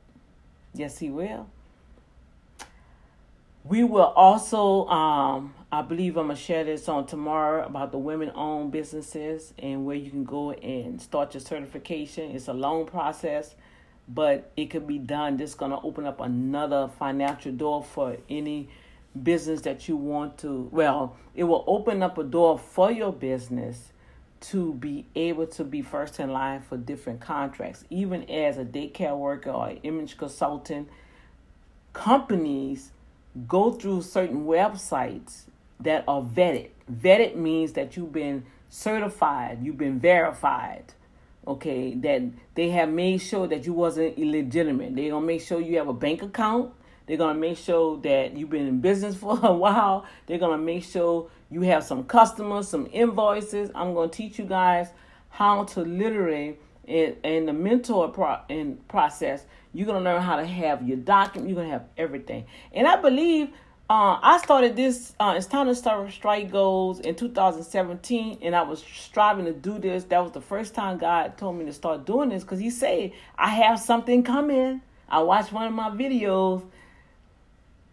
[0.74, 1.48] Yes, He will.
[3.64, 8.30] We will also, um, I believe I'm to share this on tomorrow about the women
[8.36, 12.32] owned businesses and where you can go and start your certification.
[12.32, 13.56] It's a long process,
[14.10, 15.38] but it could be done.
[15.38, 18.68] This to open up another financial door for any
[19.24, 23.94] business that you want to, well, it will open up a door for your business
[24.42, 27.86] to be able to be first in line for different contracts.
[27.90, 30.90] Even as a daycare worker or image consultant,
[31.94, 32.92] companies
[33.48, 35.44] go through certain websites
[35.84, 36.70] that are vetted.
[36.92, 40.94] Vetted means that you've been certified, you've been verified.
[41.48, 42.22] Okay, that
[42.54, 44.96] they have made sure that you wasn't illegitimate.
[44.96, 46.72] They're gonna make sure you have a bank account
[47.12, 50.06] they're to make sure that you've been in business for a while.
[50.28, 53.70] They're to make sure you have some customers, some invoices.
[53.76, 54.88] I'm to teach you guys
[55.30, 60.46] how to literally, in, in the mentor pro, in process, you're to learn how to
[60.46, 61.50] have your document.
[61.50, 62.46] You're to have everything.
[62.72, 63.50] And I believe
[63.92, 68.38] uh, I started this, uh, it's time to start with strike goals in 2017.
[68.42, 70.06] And I was striving to do this.
[70.06, 73.12] That was the first time God told me to start doing this because He said,
[73.38, 74.80] I have something coming.
[75.10, 76.64] I watched one of my videos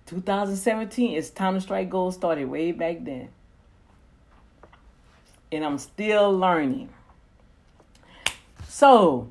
[0.06, 3.30] 2017 it's time to strike goals started way back then.
[5.50, 6.90] And I'm still learning.
[8.68, 9.30] So,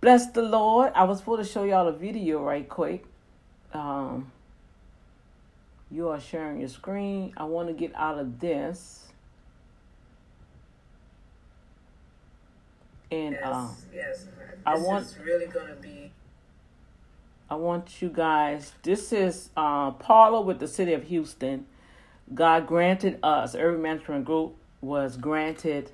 [0.00, 0.92] bless the Lord.
[0.94, 3.04] I was supposed to show y'all a video right quick.
[3.72, 4.30] Um,
[5.90, 7.32] you are sharing your screen.
[7.36, 9.06] I want to get out of this.
[13.10, 14.28] And Yes, uh, yes.
[14.64, 16.12] I This want- is really gonna be,
[17.50, 18.72] I want you guys.
[18.82, 21.66] This is uh, Paula with the City of Houston.
[22.32, 25.90] God granted us, Urban Management Group was granted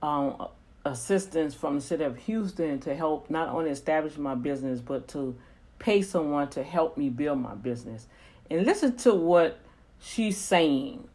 [0.00, 0.46] um,
[0.84, 5.36] assistance from the City of Houston to help not only establish my business, but to
[5.82, 8.06] pay someone to help me build my business.
[8.48, 9.58] And listen to what
[10.00, 11.08] she's saying.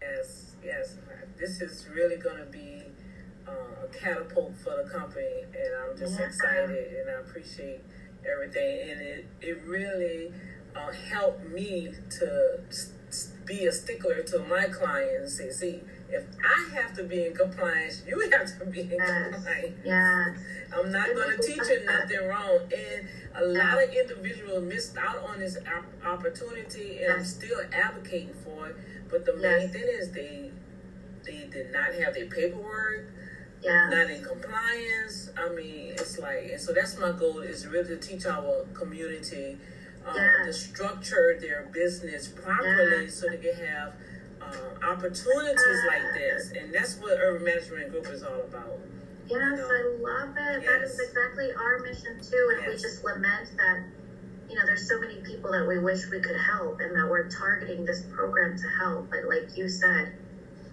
[0.00, 0.96] yes, yes.
[1.38, 2.82] This is really gonna be
[3.48, 6.26] uh, a catapult for the company, and I'm just Yeah.
[6.26, 7.80] excited, and I appreciate
[8.24, 8.90] everything.
[8.90, 10.32] And it it really
[10.76, 15.38] uh, helped me to s- s- be a stickler to my clients.
[15.38, 15.80] See, see,
[16.12, 19.32] if I have to be in compliance, you have to be in Yes.
[19.34, 19.76] compliance.
[19.84, 20.38] Yes.
[20.74, 22.58] I'm not going to teach you nothing wrong.
[22.74, 25.56] And a lot of individuals missed out on this
[26.04, 28.76] opportunity, and I'm still advocating for it.
[29.10, 29.72] But the main Yes.
[29.72, 30.50] thing is they
[31.24, 33.06] they did not have their paperwork,
[33.62, 33.88] Yeah.
[33.90, 35.30] not in compliance.
[35.36, 39.56] I mean, it's like, and so that's my goal is really to teach our community
[40.04, 40.46] um, Yeah.
[40.46, 43.10] to structure their business properly Yeah.
[43.10, 43.94] so they can have
[44.82, 46.52] opportunities like this.
[46.52, 48.78] And that's what Urban Management Group is all about.
[49.28, 49.60] Yes.
[49.60, 50.66] I love it.
[50.66, 52.56] That is exactly our mission too.
[52.58, 53.84] And we just lament that,
[54.48, 57.28] you know, there's so many people that we wish we could help and that we're
[57.28, 59.10] targeting this program to help.
[59.10, 60.12] But like you said,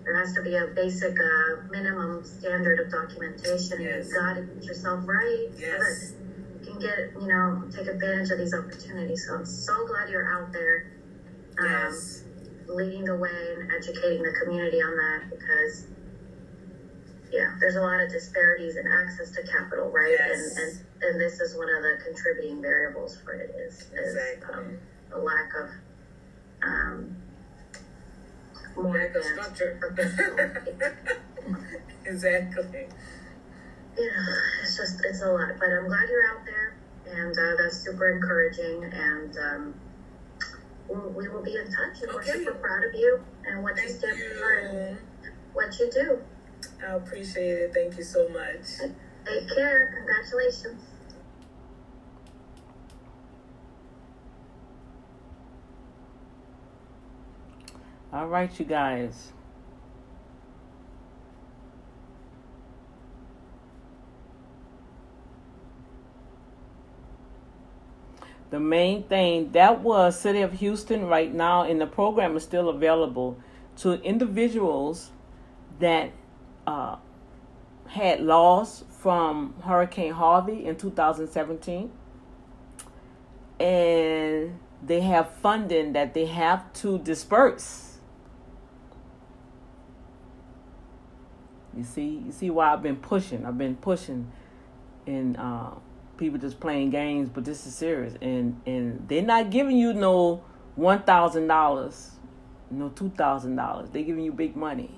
[0.03, 3.81] there has to be a basic uh, minimum standard of documentation.
[3.81, 4.07] Yes.
[4.07, 5.77] You've got to get yourself right so Yes.
[5.79, 9.25] that you can get, you know, take advantage of these opportunities.
[9.27, 10.91] So I'm so glad you're out there.
[11.59, 12.23] Um, Yes.
[12.69, 15.87] Leading the way and educating the community on that because
[17.31, 20.57] yeah there's a lot of disparities in access to capital right Yes.
[20.57, 24.55] and, and and this is one of the contributing variables for it is, is Exactly.
[24.55, 24.77] um,
[25.09, 25.69] the lack of
[26.63, 27.15] um
[28.75, 29.79] more Lack of structure.
[32.05, 32.87] exactly.
[33.97, 36.75] you know, it's just it's a lot but i'm glad you're out there
[37.11, 38.83] and uh, that's super encouraging.
[38.83, 39.73] And um,
[40.89, 42.01] we'll, we will be in touch.
[42.01, 42.13] And Okay.
[42.15, 45.31] we're super proud of you and what you Thank stand for and you.
[45.53, 46.19] what you do.
[46.85, 47.73] I appreciate it.
[47.73, 48.91] Thank you so much.
[49.25, 49.93] Take care.
[49.97, 50.81] Congratulations.
[58.11, 59.31] All right, you guys.
[68.49, 72.69] The main thing that was City of Houston right now, and the program is still
[72.69, 73.37] available
[73.77, 75.11] to individuals
[75.79, 76.11] that
[76.65, 76.97] uh,
[77.87, 81.91] had loss from Hurricane Harvey in 2017
[83.59, 87.97] and they have funding that they have to disperse.
[91.75, 93.45] You see, you see why I've been pushing.
[93.45, 94.31] I've been pushing,
[95.05, 95.71] and uh,
[96.19, 98.13] people just playing games, but this is serious.
[98.21, 100.43] And and they're not giving you no
[100.75, 102.11] one thousand dollars,
[102.69, 103.89] no two thousand dollars.
[103.89, 104.91] They're giving you big money.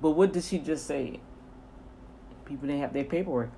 [0.00, 1.18] But what did she just say?
[2.44, 3.50] People didn't have their paperwork.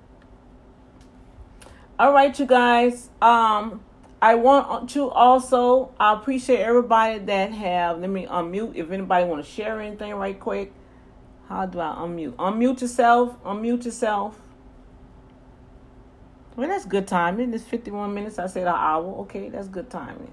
[1.99, 3.09] All right, you guys.
[3.21, 3.83] Um,
[4.21, 5.91] I want to also.
[5.99, 7.99] I appreciate everybody that have.
[7.99, 8.75] Let me unmute.
[8.75, 10.71] If anybody want to share anything, right quick.
[11.49, 12.33] How do I unmute?
[12.33, 13.41] Unmute yourself.
[13.43, 14.39] Unmute yourself.
[16.57, 17.53] Well, that's good timing.
[17.53, 18.39] It's fifty-one minutes.
[18.39, 19.05] I said an hour.
[19.21, 20.31] Okay, that's good timing.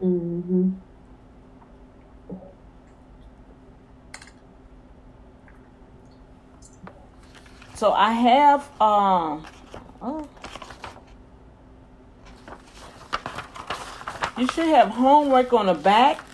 [0.00, 0.70] Mm-hmm.
[7.74, 8.60] So I have.
[8.80, 9.44] Um.
[10.00, 10.28] Oh.
[14.38, 16.24] You should have homework on the back.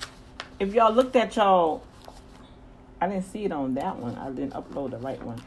[0.61, 1.83] If y'all looked at y'all,
[3.01, 4.15] I didn't see it on that one.
[4.17, 5.41] I didn't upload the right one.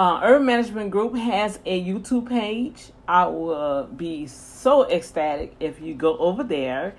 [0.00, 2.90] Uh, Urban Management Group has a YouTube page.
[3.06, 6.94] I will be so ecstatic if you go over there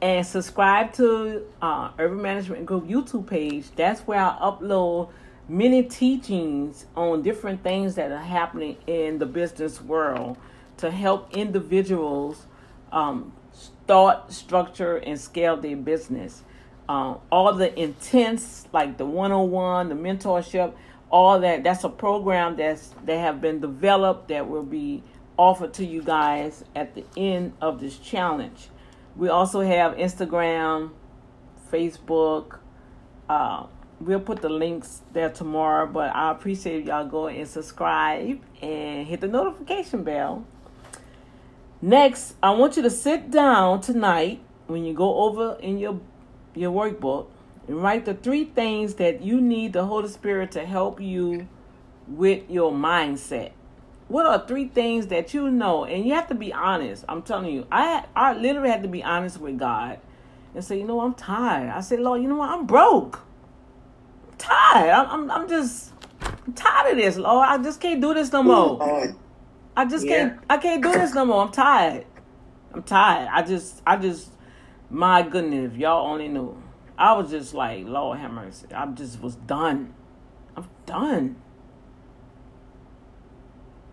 [0.00, 3.66] and subscribe to uh, Urban Management Group YouTube page.
[3.76, 5.10] That's where I upload
[5.46, 10.38] many teachings on different things that are happening in the business world
[10.78, 12.46] to help individuals
[12.92, 16.44] um, start, structure, and scale their business.
[16.88, 20.72] Um, all the intense, like the one-on-one, the mentorship,
[21.10, 21.64] all that.
[21.64, 25.02] That's a program that's that have been developed that will be
[25.36, 28.68] offered to you guys at the end of this challenge.
[29.16, 30.90] We also have Instagram,
[31.70, 32.58] Facebook.
[33.28, 33.66] Uh,
[34.00, 39.20] we'll put the links there tomorrow, but I appreciate y'all go and subscribe and hit
[39.20, 40.44] the notification bell.
[41.80, 46.00] Next, I want you to sit down tonight when you go over in your
[46.54, 47.28] your workbook
[47.68, 51.48] write the three things that you need the Holy Spirit to help you
[52.06, 53.52] with your mindset.
[54.08, 55.84] What are three things that you know?
[55.84, 57.04] And you have to be honest.
[57.08, 60.00] I'm telling you, I I literally had to be honest with God
[60.54, 61.70] and say, you know, I'm tired.
[61.70, 62.50] I said, Lord, you know what?
[62.50, 63.20] I'm broke.
[64.30, 64.90] I'm tired.
[64.90, 65.92] I'm I'm, I'm just
[66.46, 67.46] I'm tired of this, Lord.
[67.48, 68.86] I just can't do this no more.
[69.76, 70.30] I just Yeah.
[70.30, 71.42] can't I can't do this no more.
[71.44, 72.06] I'm tired.
[72.72, 73.28] I'm tired.
[73.30, 74.30] I just I just
[74.90, 76.62] my goodness, if y'all only knew.
[76.98, 78.66] I was just like, Lord have mercy.
[78.74, 79.94] I just was done.
[80.56, 81.36] I'm done.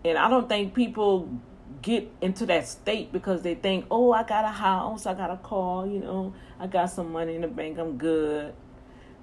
[0.04, 1.30] And I don't think people
[1.82, 5.36] get into that state because they think, oh, I got a house, I got a
[5.36, 8.52] car, you know, I got some money in the bank, I'm good.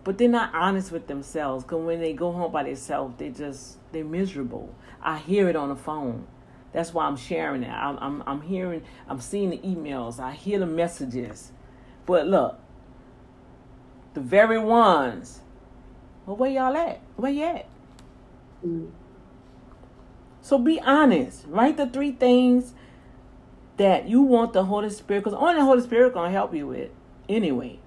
[0.05, 3.77] But they're not honest with themselves because when they go home by themselves, they just,
[3.91, 4.73] they're miserable.
[5.01, 6.27] I hear it on the phone.
[6.71, 7.69] That's why I'm sharing it.
[7.69, 11.51] I'm, I'm, I'm hearing, I'm seeing the emails, I hear the messages.
[12.05, 12.59] But look,
[14.14, 15.41] the very ones,
[16.26, 16.99] well, where y'all at?
[17.16, 17.66] Where you at?
[18.66, 18.89] Mm.
[20.41, 21.45] So be honest.
[21.47, 22.74] Write the three things
[23.78, 26.91] that you want the Holy Spirit, because only the Holy Spirit gonna help you with
[27.30, 27.80] anyway.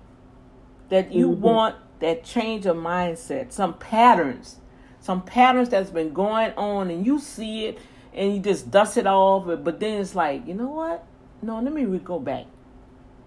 [0.88, 1.38] That you Mhm.
[1.38, 4.56] want that change of mindset, some patterns,
[5.00, 7.78] some patterns that's been going on, and you see it,
[8.14, 9.46] and you just dust it off.
[9.46, 11.04] But then it's like, you know what?
[11.42, 12.46] No, let me re- go back.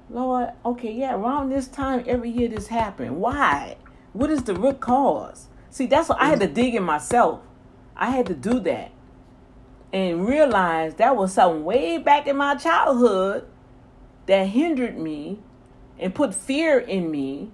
[0.09, 3.17] Lord, okay, yeah, around this time every year this happened.
[3.17, 3.77] Why?
[4.13, 5.47] What is the root cause?
[5.69, 6.55] See, that's what I had to mm-hmm.
[6.55, 7.41] dig in myself.
[7.95, 8.91] I had to do that
[9.91, 13.47] and realize that was something way back in my childhood
[14.25, 15.39] that hindered me
[15.99, 17.51] and put fear in me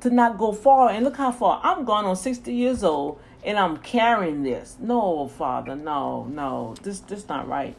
[0.00, 0.90] to not go far.
[0.90, 4.76] And look how far I'm gone on 60 years old and I'm carrying this.
[4.80, 7.76] No, Father, no, no, this this not right.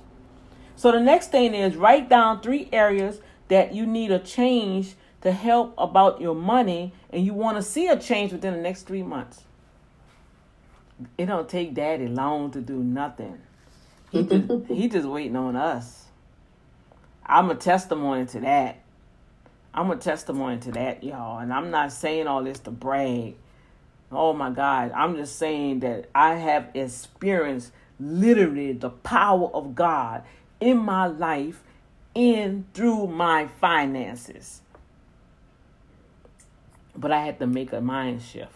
[0.76, 5.32] So the next thing is write down three areas that you need a change to
[5.32, 9.04] help about your money and you want to see a change within the next three
[9.04, 9.44] months.
[11.18, 13.40] it don't take daddy long to do nothing.
[14.12, 16.06] He just he just waiting on us.
[17.26, 18.82] I'm a testimony to that.
[19.74, 21.40] I'm a testimony to that, y'all.
[21.40, 23.36] And I'm not saying all this to brag.
[24.12, 24.92] Oh my God.
[24.94, 30.24] I'm just saying that I have experienced literally the power of God
[30.62, 31.64] in my life
[32.16, 34.62] in through my finances.
[36.96, 38.54] But I had to make a mind shift.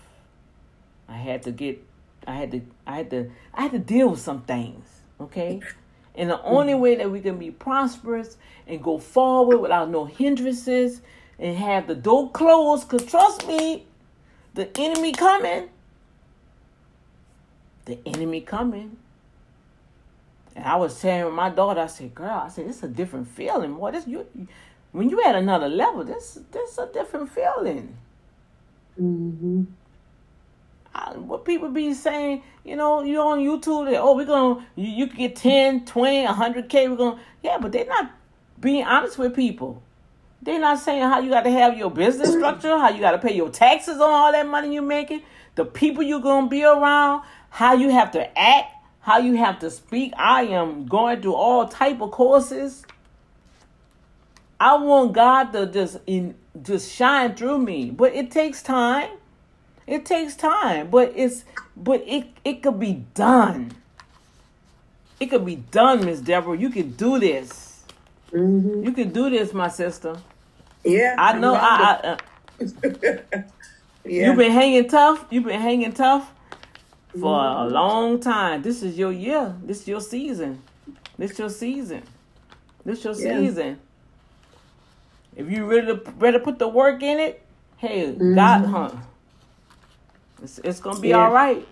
[1.07, 1.83] I had to get
[2.25, 4.85] I had to I had to I had to deal with some things,
[5.19, 5.61] okay?
[6.15, 8.37] And the only way that we can be prosperous
[8.67, 11.01] and go forward without no hindrances
[11.37, 13.85] and have the door closed, cause trust me,
[14.53, 15.69] the enemy coming.
[17.85, 18.97] The enemy coming.
[20.59, 23.75] And I was saying my daughter, I said, girl, I said, it's a different feeling.
[23.75, 24.27] Boy, this you
[24.91, 27.95] when you at another level, this this a different feeling.
[28.99, 29.63] Mm-hmm.
[30.93, 34.89] I, what people be saying, you know, you're on YouTube, oh, we're going to, you,
[34.89, 38.11] you can get 10, 20, 100K, we're to, yeah, but they're not
[38.59, 39.81] being honest with people.
[40.41, 43.19] They're not saying how you got to have your business structure, how you got to
[43.19, 45.21] pay your taxes on all that money you're making,
[45.55, 49.59] the people you're going to be around, how you have to act, how you have
[49.59, 50.13] to speak.
[50.17, 52.83] I am going through all type of courses.
[54.59, 59.11] I want God to just in just shine through me, but it takes time.
[59.87, 61.45] It takes time, but it's
[61.77, 63.71] but it it could be done.
[65.19, 66.57] It could be done, Miss Deborah.
[66.57, 67.83] You can do this.
[68.31, 68.83] Mm-hmm.
[68.83, 70.17] You can do this, my sister.
[70.83, 71.15] Yeah.
[71.17, 71.55] I know.
[71.55, 72.17] I, I uh,
[74.05, 74.27] yeah.
[74.27, 75.25] you've been hanging tough.
[75.29, 76.31] You've been hanging tough
[77.17, 78.61] for a long time.
[78.61, 79.55] This is your year.
[79.63, 80.61] This is your season.
[81.17, 82.03] This your season.
[82.85, 83.41] This your Yeah.
[83.41, 83.79] season.
[85.35, 87.45] If you really ready to put the work in it,
[87.77, 88.91] hey, God, huh?
[90.43, 91.17] It's, it's gonna be Yeah.
[91.25, 91.67] all right.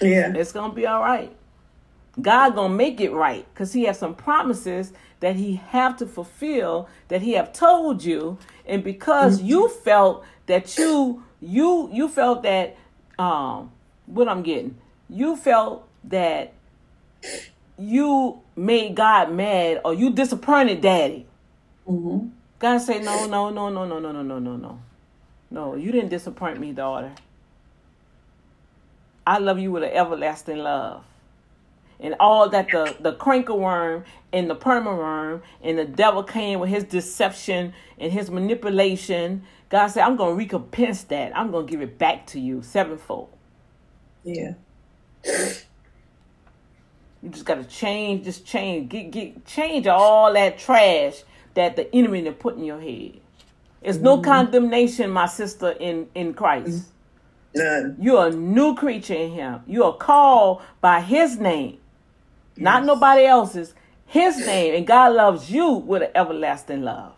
[0.00, 0.32] yeah.
[0.34, 1.32] It's gonna be all right.
[2.20, 6.88] God gonna make it right because He has some promises that He have to fulfill
[7.08, 12.76] that He have told you, and because you felt that you you you felt that
[13.18, 13.72] um
[14.12, 14.76] what I'm getting,
[15.08, 16.52] you felt that
[17.78, 21.26] you made God mad or you disappointed Daddy.
[21.88, 22.28] Mm-hmm.
[22.58, 24.80] God say no no no no no no no no no no
[25.50, 27.12] no you didn't disappoint me, daughter.
[29.26, 31.04] I love you with an everlasting love.
[32.00, 36.82] And all that the, the cankerworm and the palmerworm and the devil came with his
[36.82, 39.44] deception and his manipulation.
[39.68, 41.36] God said, I'm going to recompense that.
[41.36, 43.28] I'm going to give it back to you sevenfold.
[44.24, 44.54] Yeah.
[47.22, 51.22] You just got to change, just change, get, get, change all that trash
[51.54, 53.20] that the enemy done put in your head.
[53.82, 54.24] There's no mm-hmm.
[54.24, 56.68] condemnation, my sister, in, in Christ.
[56.68, 56.88] Mm-hmm.
[57.54, 57.96] None.
[58.00, 59.60] You're a new creature in him.
[59.66, 61.78] You are called by his name,
[62.56, 63.74] not nobody else's.
[64.06, 64.74] His name.
[64.74, 67.14] And God loves you with an everlasting love.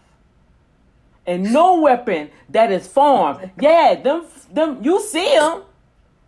[1.26, 3.50] And no weapon that is formed.
[3.60, 5.62] Yeah, them, them you see them.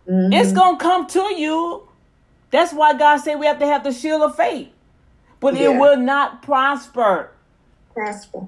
[0.07, 0.57] It's mm-hmm.
[0.57, 1.87] going to come to you.
[2.51, 4.69] That's why God said we have to have the shield of faith.
[5.39, 7.31] But it will not prosper.
[7.93, 8.47] Prosper.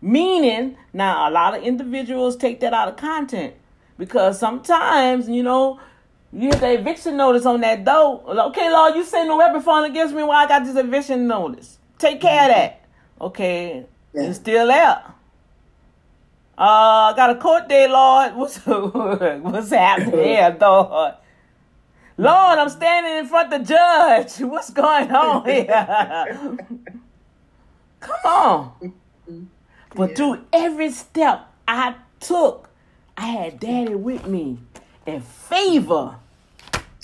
[0.00, 3.54] Meaning, now a lot of individuals take that out of content
[3.98, 5.80] because sometimes, you know,
[6.32, 8.22] you get the eviction notice on that door.
[8.26, 10.22] Okay, Lord, you send no weapon formed against me.
[10.22, 11.78] Why I got this eviction notice?
[11.98, 12.60] Take care of mm-hmm.
[12.60, 12.84] that.
[13.20, 14.22] Okay, Yeah.
[14.22, 15.13] it's still there.
[16.56, 18.34] Uh, I got a court day, Lord.
[18.36, 21.14] What's what's happening here, Lord?
[22.16, 24.38] Lord, I'm standing in front of the judge.
[24.48, 26.56] What's going on here?
[28.00, 28.92] Come on.
[29.96, 30.14] But Yeah.
[30.16, 32.68] through every step I took,
[33.16, 34.58] I had daddy with me
[35.06, 36.16] in favor.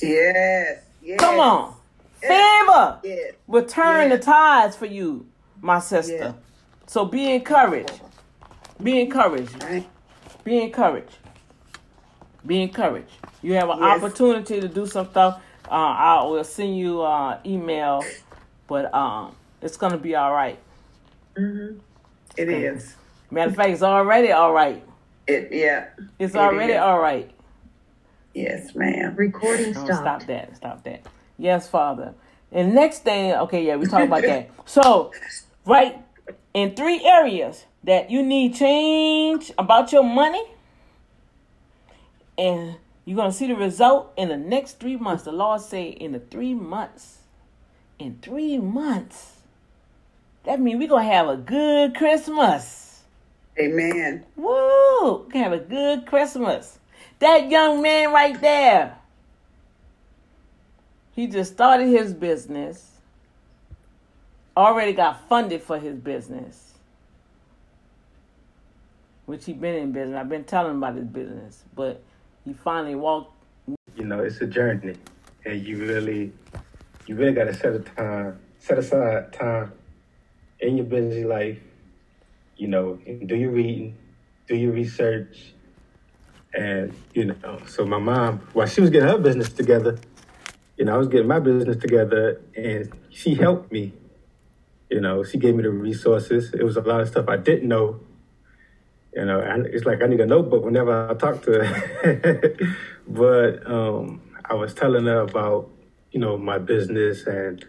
[0.01, 0.79] Yes.
[1.03, 1.19] Yes.
[1.21, 1.75] Come on.
[2.23, 2.29] Yes.
[2.69, 3.35] Favor Yes.
[3.49, 4.17] will turn Yeah.
[4.17, 5.27] the tides for you,
[5.61, 6.15] my sister.
[6.17, 6.33] Yeah.
[6.87, 8.01] So be encouraged.
[8.83, 9.63] Be encouraged.
[9.63, 9.89] Right.
[10.45, 11.17] Be encouraged.
[12.47, 13.11] Be encouraged.
[13.43, 14.03] You have an Yes.
[14.03, 15.41] opportunity to do some stuff.
[15.71, 18.03] Uh, I will send you uh, email,
[18.67, 20.59] but um, it's gonna be all right.
[21.37, 21.79] Mm-hmm.
[22.37, 22.95] It is.
[23.31, 24.83] Matter of fact, it's already all right.
[25.27, 25.49] It.
[25.53, 25.89] Yeah.
[26.19, 26.79] It's It already is.
[26.81, 27.31] all right.
[28.35, 29.15] Yes, ma'am.
[29.17, 30.57] Recording Oh, stop that.
[30.57, 31.03] Stop that.
[31.37, 32.15] Yes, Father.
[32.53, 34.51] And next thing, okay, yeah, we talk about that.
[34.65, 35.13] So,
[35.67, 35.99] right
[36.55, 40.45] in three areas that you need change about your money,
[42.37, 45.25] and you're gonna see the result in the next three months.
[45.25, 47.19] The Lord say in the three months.
[47.99, 49.37] In three months.
[50.45, 53.03] That means we're gonna have a good Christmas.
[53.59, 54.25] Amen.
[54.37, 55.25] Woo!
[55.25, 56.79] We can have a good Christmas.
[57.19, 58.97] That young man right there.
[61.13, 62.93] He just started his business.
[64.57, 66.70] Already got funded for his business.
[69.31, 70.19] Which he been in business.
[70.19, 71.63] I've been telling him about his business.
[71.77, 72.03] But
[72.45, 73.33] he finally walked
[73.97, 74.97] you know, it's a journey,
[75.45, 76.33] and you really,
[77.07, 79.73] you really got to set a time, set aside time
[80.59, 81.59] in your busy life.
[82.57, 83.97] You know, do your reading,
[84.49, 85.55] do your research,
[86.53, 87.61] and you know.
[87.69, 90.01] So my mom, while she was getting her business together,
[90.77, 93.93] you know, I was getting my business together, and she helped me.
[94.91, 96.53] You know, she gave me the resources.
[96.53, 98.01] It was a lot of stuff I didn't know.
[99.15, 102.57] You know, and it's like I need a notebook whenever I talk to her.
[103.09, 105.69] but um, I was telling her about,
[106.13, 107.65] you know, my business and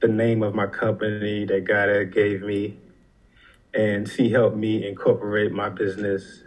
[0.00, 2.78] the name of my company that God had gave me,
[3.74, 6.42] and she helped me incorporate my business.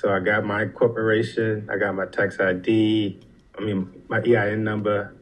[0.00, 3.20] So I got my corporation, I got my tax ID,
[3.58, 5.14] I mean my EIN number,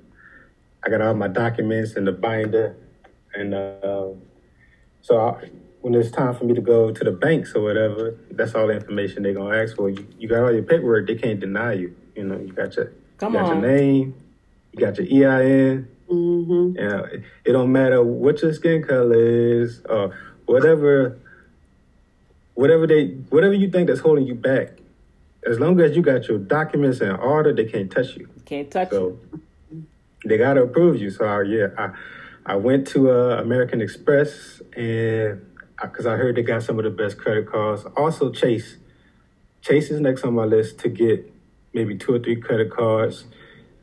[0.85, 2.77] I got all my documents in the binder,
[3.35, 4.09] and uh,
[5.01, 5.51] so I,
[5.81, 8.75] when it's time for me to go to the banks or whatever, that's all the
[8.75, 9.89] information they're gonna ask for.
[9.89, 11.95] You, you got all your paperwork, they can't deny you.
[12.17, 13.63] You know, you got your Come you got on.
[13.63, 14.15] your name,
[14.73, 15.89] you got your EIN.
[16.11, 16.79] Mm-hmm.
[16.79, 19.15] You know, it, it don't matter what your skin color
[19.63, 20.17] is or
[20.47, 21.19] whatever,
[22.55, 24.71] whatever they, whatever you think that's holding you back.
[25.47, 28.29] As long as you got your documents in order, they can't touch you.
[28.45, 29.21] Can't touch you.
[30.25, 31.11] They gotta approve you.
[31.11, 31.91] So I, yeah, I
[32.49, 35.48] I went to uh, American Express and
[35.83, 37.85] because I heard they got some of the best credit cards.
[37.97, 38.77] Also Chase.
[39.61, 41.33] Chase is next on my list to get
[41.75, 43.25] maybe two or three credit cards,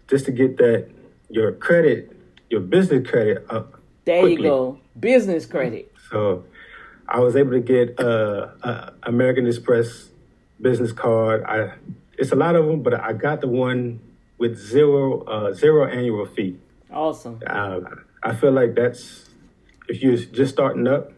[0.08, 0.90] just to get that
[1.30, 2.12] your credit,
[2.50, 3.80] your business credit up.
[4.06, 4.80] There you go.
[5.00, 5.92] Business credit.
[6.10, 6.46] So
[7.08, 10.10] I was able to get uh, a American Express
[10.62, 11.44] business card.
[11.44, 11.74] I
[12.18, 14.00] it's a lot of them, but I got the one
[14.38, 16.58] with zero uh, zero annual fee.
[16.92, 17.42] Awesome.
[17.46, 17.82] Uh,
[18.24, 19.30] I feel like that's
[19.88, 21.12] if you're just starting up,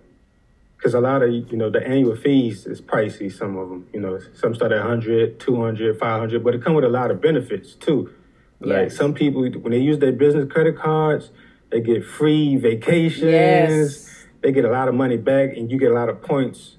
[0.78, 3.32] because a lot of you know the annual fees is pricey.
[3.32, 6.86] Some of them, you know, some start at 100, 200, 500, but it come with
[6.86, 8.12] a lot of benefits too.
[8.60, 11.30] Like some people, when they use their business credit cards,
[11.72, 13.24] they get free vacations.
[13.24, 14.26] Yes.
[14.42, 16.78] They get a lot of money back, and you get a lot of points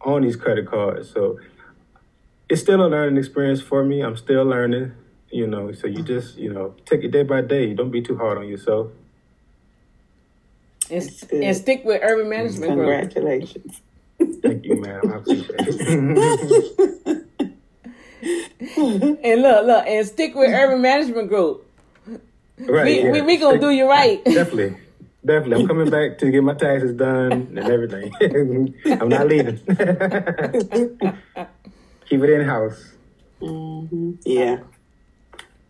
[0.00, 1.10] on these credit cards.
[1.10, 1.38] So
[2.48, 4.00] it's still a learning experience for me.
[4.02, 4.92] I'm still learning,
[5.30, 5.72] you know.
[5.72, 7.74] So you just, you know, take it day by day.
[7.74, 8.88] Don't be too hard on yourself.
[10.90, 12.72] And, and stick with urban management.
[12.72, 13.80] Congratulations.
[14.18, 15.00] Thank you, ma'am.
[15.12, 17.26] I appreciate it.
[18.68, 21.66] And look, look, and stick with urban management group.
[22.58, 22.84] right.
[22.84, 23.10] We, yeah.
[23.12, 24.24] we, we gonna do you right.
[24.24, 24.76] Definitely.
[25.24, 25.62] Definitely.
[25.62, 28.12] I'm coming back to get my taxes done and everything.
[28.86, 29.58] I'm not leaving.
[32.08, 32.92] Keep it in house.
[33.42, 34.12] Mm-hmm.
[34.24, 34.60] Yeah.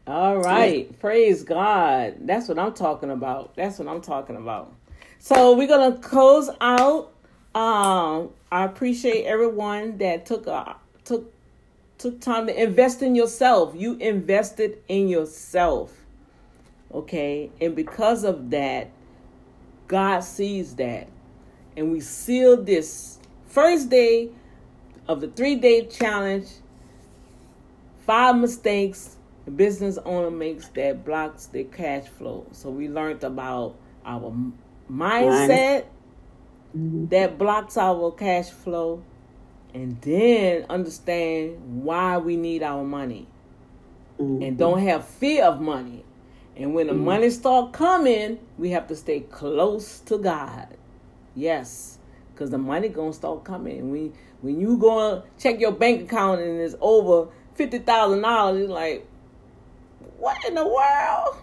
[0.06, 0.98] All right.
[1.00, 2.16] Praise God.
[2.20, 3.56] That's what I'm talking about.
[3.56, 4.72] That's what I'm talking about.
[5.18, 7.12] So we're gonna close out.
[7.54, 11.32] Um, I appreciate everyone that took uh, took
[11.98, 13.74] took time to invest in yourself.
[13.74, 15.92] You invested in yourself.
[16.92, 18.90] Okay, and because of that,
[19.88, 21.08] God sees that.
[21.76, 24.30] And we sealed this first day
[25.08, 26.48] of the three day challenge.
[28.06, 32.46] Five mistakes a business owner makes that blocks their cash flow.
[32.50, 34.32] So we learned about our
[34.90, 35.86] mindset
[36.74, 39.02] that blocks our cash flow
[39.72, 43.26] and then understand why we need our money
[44.18, 44.42] mm-hmm.
[44.42, 46.04] and don't have fear of money.
[46.56, 47.04] And when the mm-hmm.
[47.04, 50.68] money start coming, we have to stay close to God.
[51.34, 51.98] Yes,
[52.32, 53.90] because the money gonna start coming.
[53.90, 58.70] When when you go check your bank account and it's over fifty thousand dollars, it's
[58.70, 59.06] like,
[60.18, 61.36] what in the world?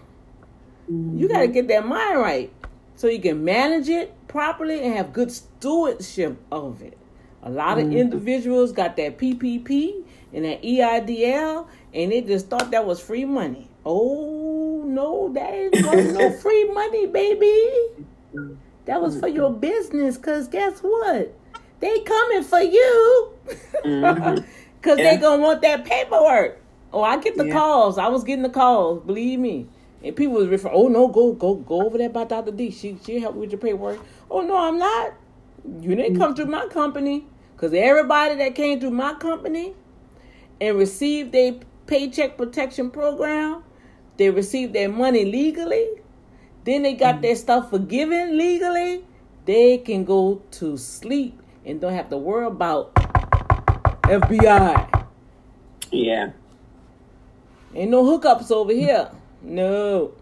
[0.88, 1.52] You gotta mm-hmm.
[1.52, 2.52] get that mind right
[2.96, 6.98] so you can manage it properly and have good stewardship of it.
[7.42, 7.98] A lot of mm-hmm.
[7.98, 13.68] individuals got that PPP and that EIDL, and they just thought that was free money.
[13.84, 17.70] Oh no, that ain't no free money, baby.
[18.86, 21.34] That was for your business, cause guess what?
[21.80, 23.32] They coming for you,
[23.84, 24.44] mm-hmm.
[24.82, 26.60] cause they gonna want that paperwork.
[26.92, 27.52] Oh, I get the Yeah.
[27.52, 27.98] calls.
[27.98, 29.02] I was getting the calls.
[29.04, 29.66] Believe me.
[30.04, 30.74] And people was referring.
[30.76, 32.52] Oh no, go go go over there by Dr.
[32.52, 32.70] D.
[32.70, 33.98] She she help with your paperwork.
[34.30, 35.14] Oh no, I'm not.
[35.80, 36.18] You didn't mm.
[36.18, 37.26] come through my company.
[37.56, 39.74] Cause everybody that came through my company
[40.60, 43.62] and received a paycheck protection program,
[44.18, 45.88] they received their money legally.
[46.64, 47.22] Then they got mm.
[47.22, 49.04] their stuff forgiven legally.
[49.46, 52.94] They can go to sleep and don't have to worry about
[54.02, 55.06] FBI.
[55.90, 56.32] Yeah.
[57.74, 59.10] Ain't no hookups over here.
[59.44, 60.12] No.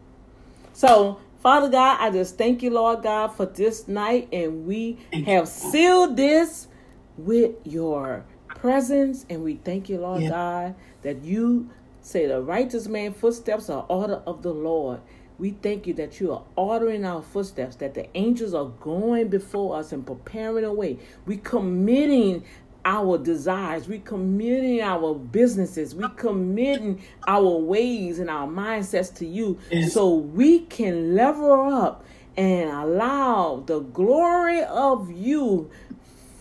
[0.73, 5.49] So, Father God, I just thank you, Lord God, for this night, and we have
[5.49, 6.68] sealed this
[7.16, 10.31] with your presence, and we thank you, Lord Yeah.
[10.31, 11.68] God, that you
[12.01, 15.01] say the righteous man footsteps are order of the Lord.
[15.39, 19.77] We thank you that you are ordering our footsteps, that the angels are going before
[19.77, 20.99] us and preparing a way.
[21.27, 22.45] We committing
[22.85, 29.59] our desires, we committing our businesses, we committing our ways and our mindsets to you
[29.70, 29.93] Yes.
[29.93, 32.05] so we can level up
[32.37, 35.70] and allow the glory of you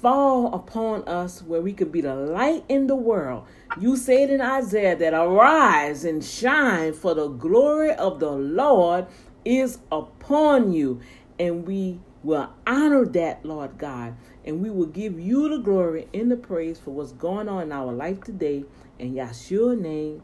[0.02, 3.44] fall upon us where we could be the light in the world.
[3.80, 9.06] You said in Isaiah that arise and shine, for the glory of the Lord
[9.46, 11.02] is upon you.
[11.40, 14.16] And we will honor that, Lord God.
[14.46, 17.72] And we will give you the glory and the praise for what's going on in
[17.72, 18.66] our life today.
[18.98, 20.22] In Yahshua's name,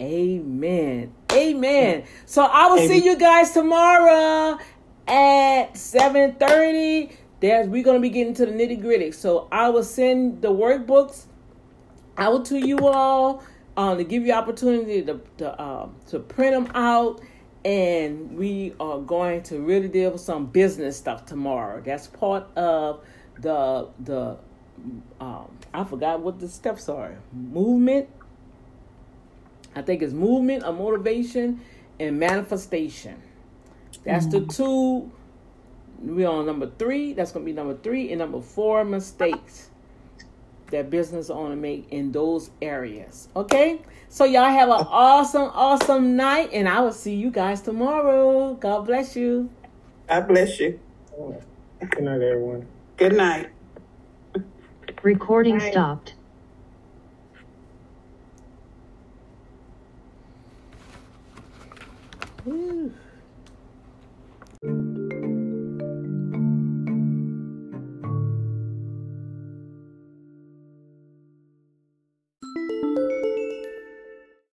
[0.00, 1.12] amen.
[1.32, 2.04] Amen.
[2.26, 4.58] So I will see you guys tomorrow
[5.06, 9.82] at 7.30 there's we're going to be getting to the nitty gritty so i will
[9.82, 11.24] send the workbooks
[12.16, 13.42] out to you all
[13.76, 17.20] um, to give you opportunity to to, um, to print them out
[17.64, 23.02] and we are going to really deal with some business stuff tomorrow that's part of
[23.40, 24.36] the the
[25.20, 28.08] um, i forgot what the steps are movement
[29.74, 31.60] i think it's movement or motivation
[31.98, 33.22] and manifestation
[34.04, 35.10] that's the two.
[35.98, 37.12] We're on number three.
[37.12, 38.10] That's going to be number three.
[38.10, 39.68] And number four, mistakes
[40.70, 43.28] that business owner make in those areas.
[43.36, 43.82] Okay?
[44.08, 46.50] So y'all have an awesome, awesome night.
[46.52, 48.54] And I will see you guys tomorrow.
[48.54, 49.50] God bless you.
[50.08, 50.80] God bless you.
[51.90, 52.66] Good night, everyone.
[53.00, 53.48] Good night.
[55.02, 55.70] Recording Bye.
[55.72, 56.16] stopped.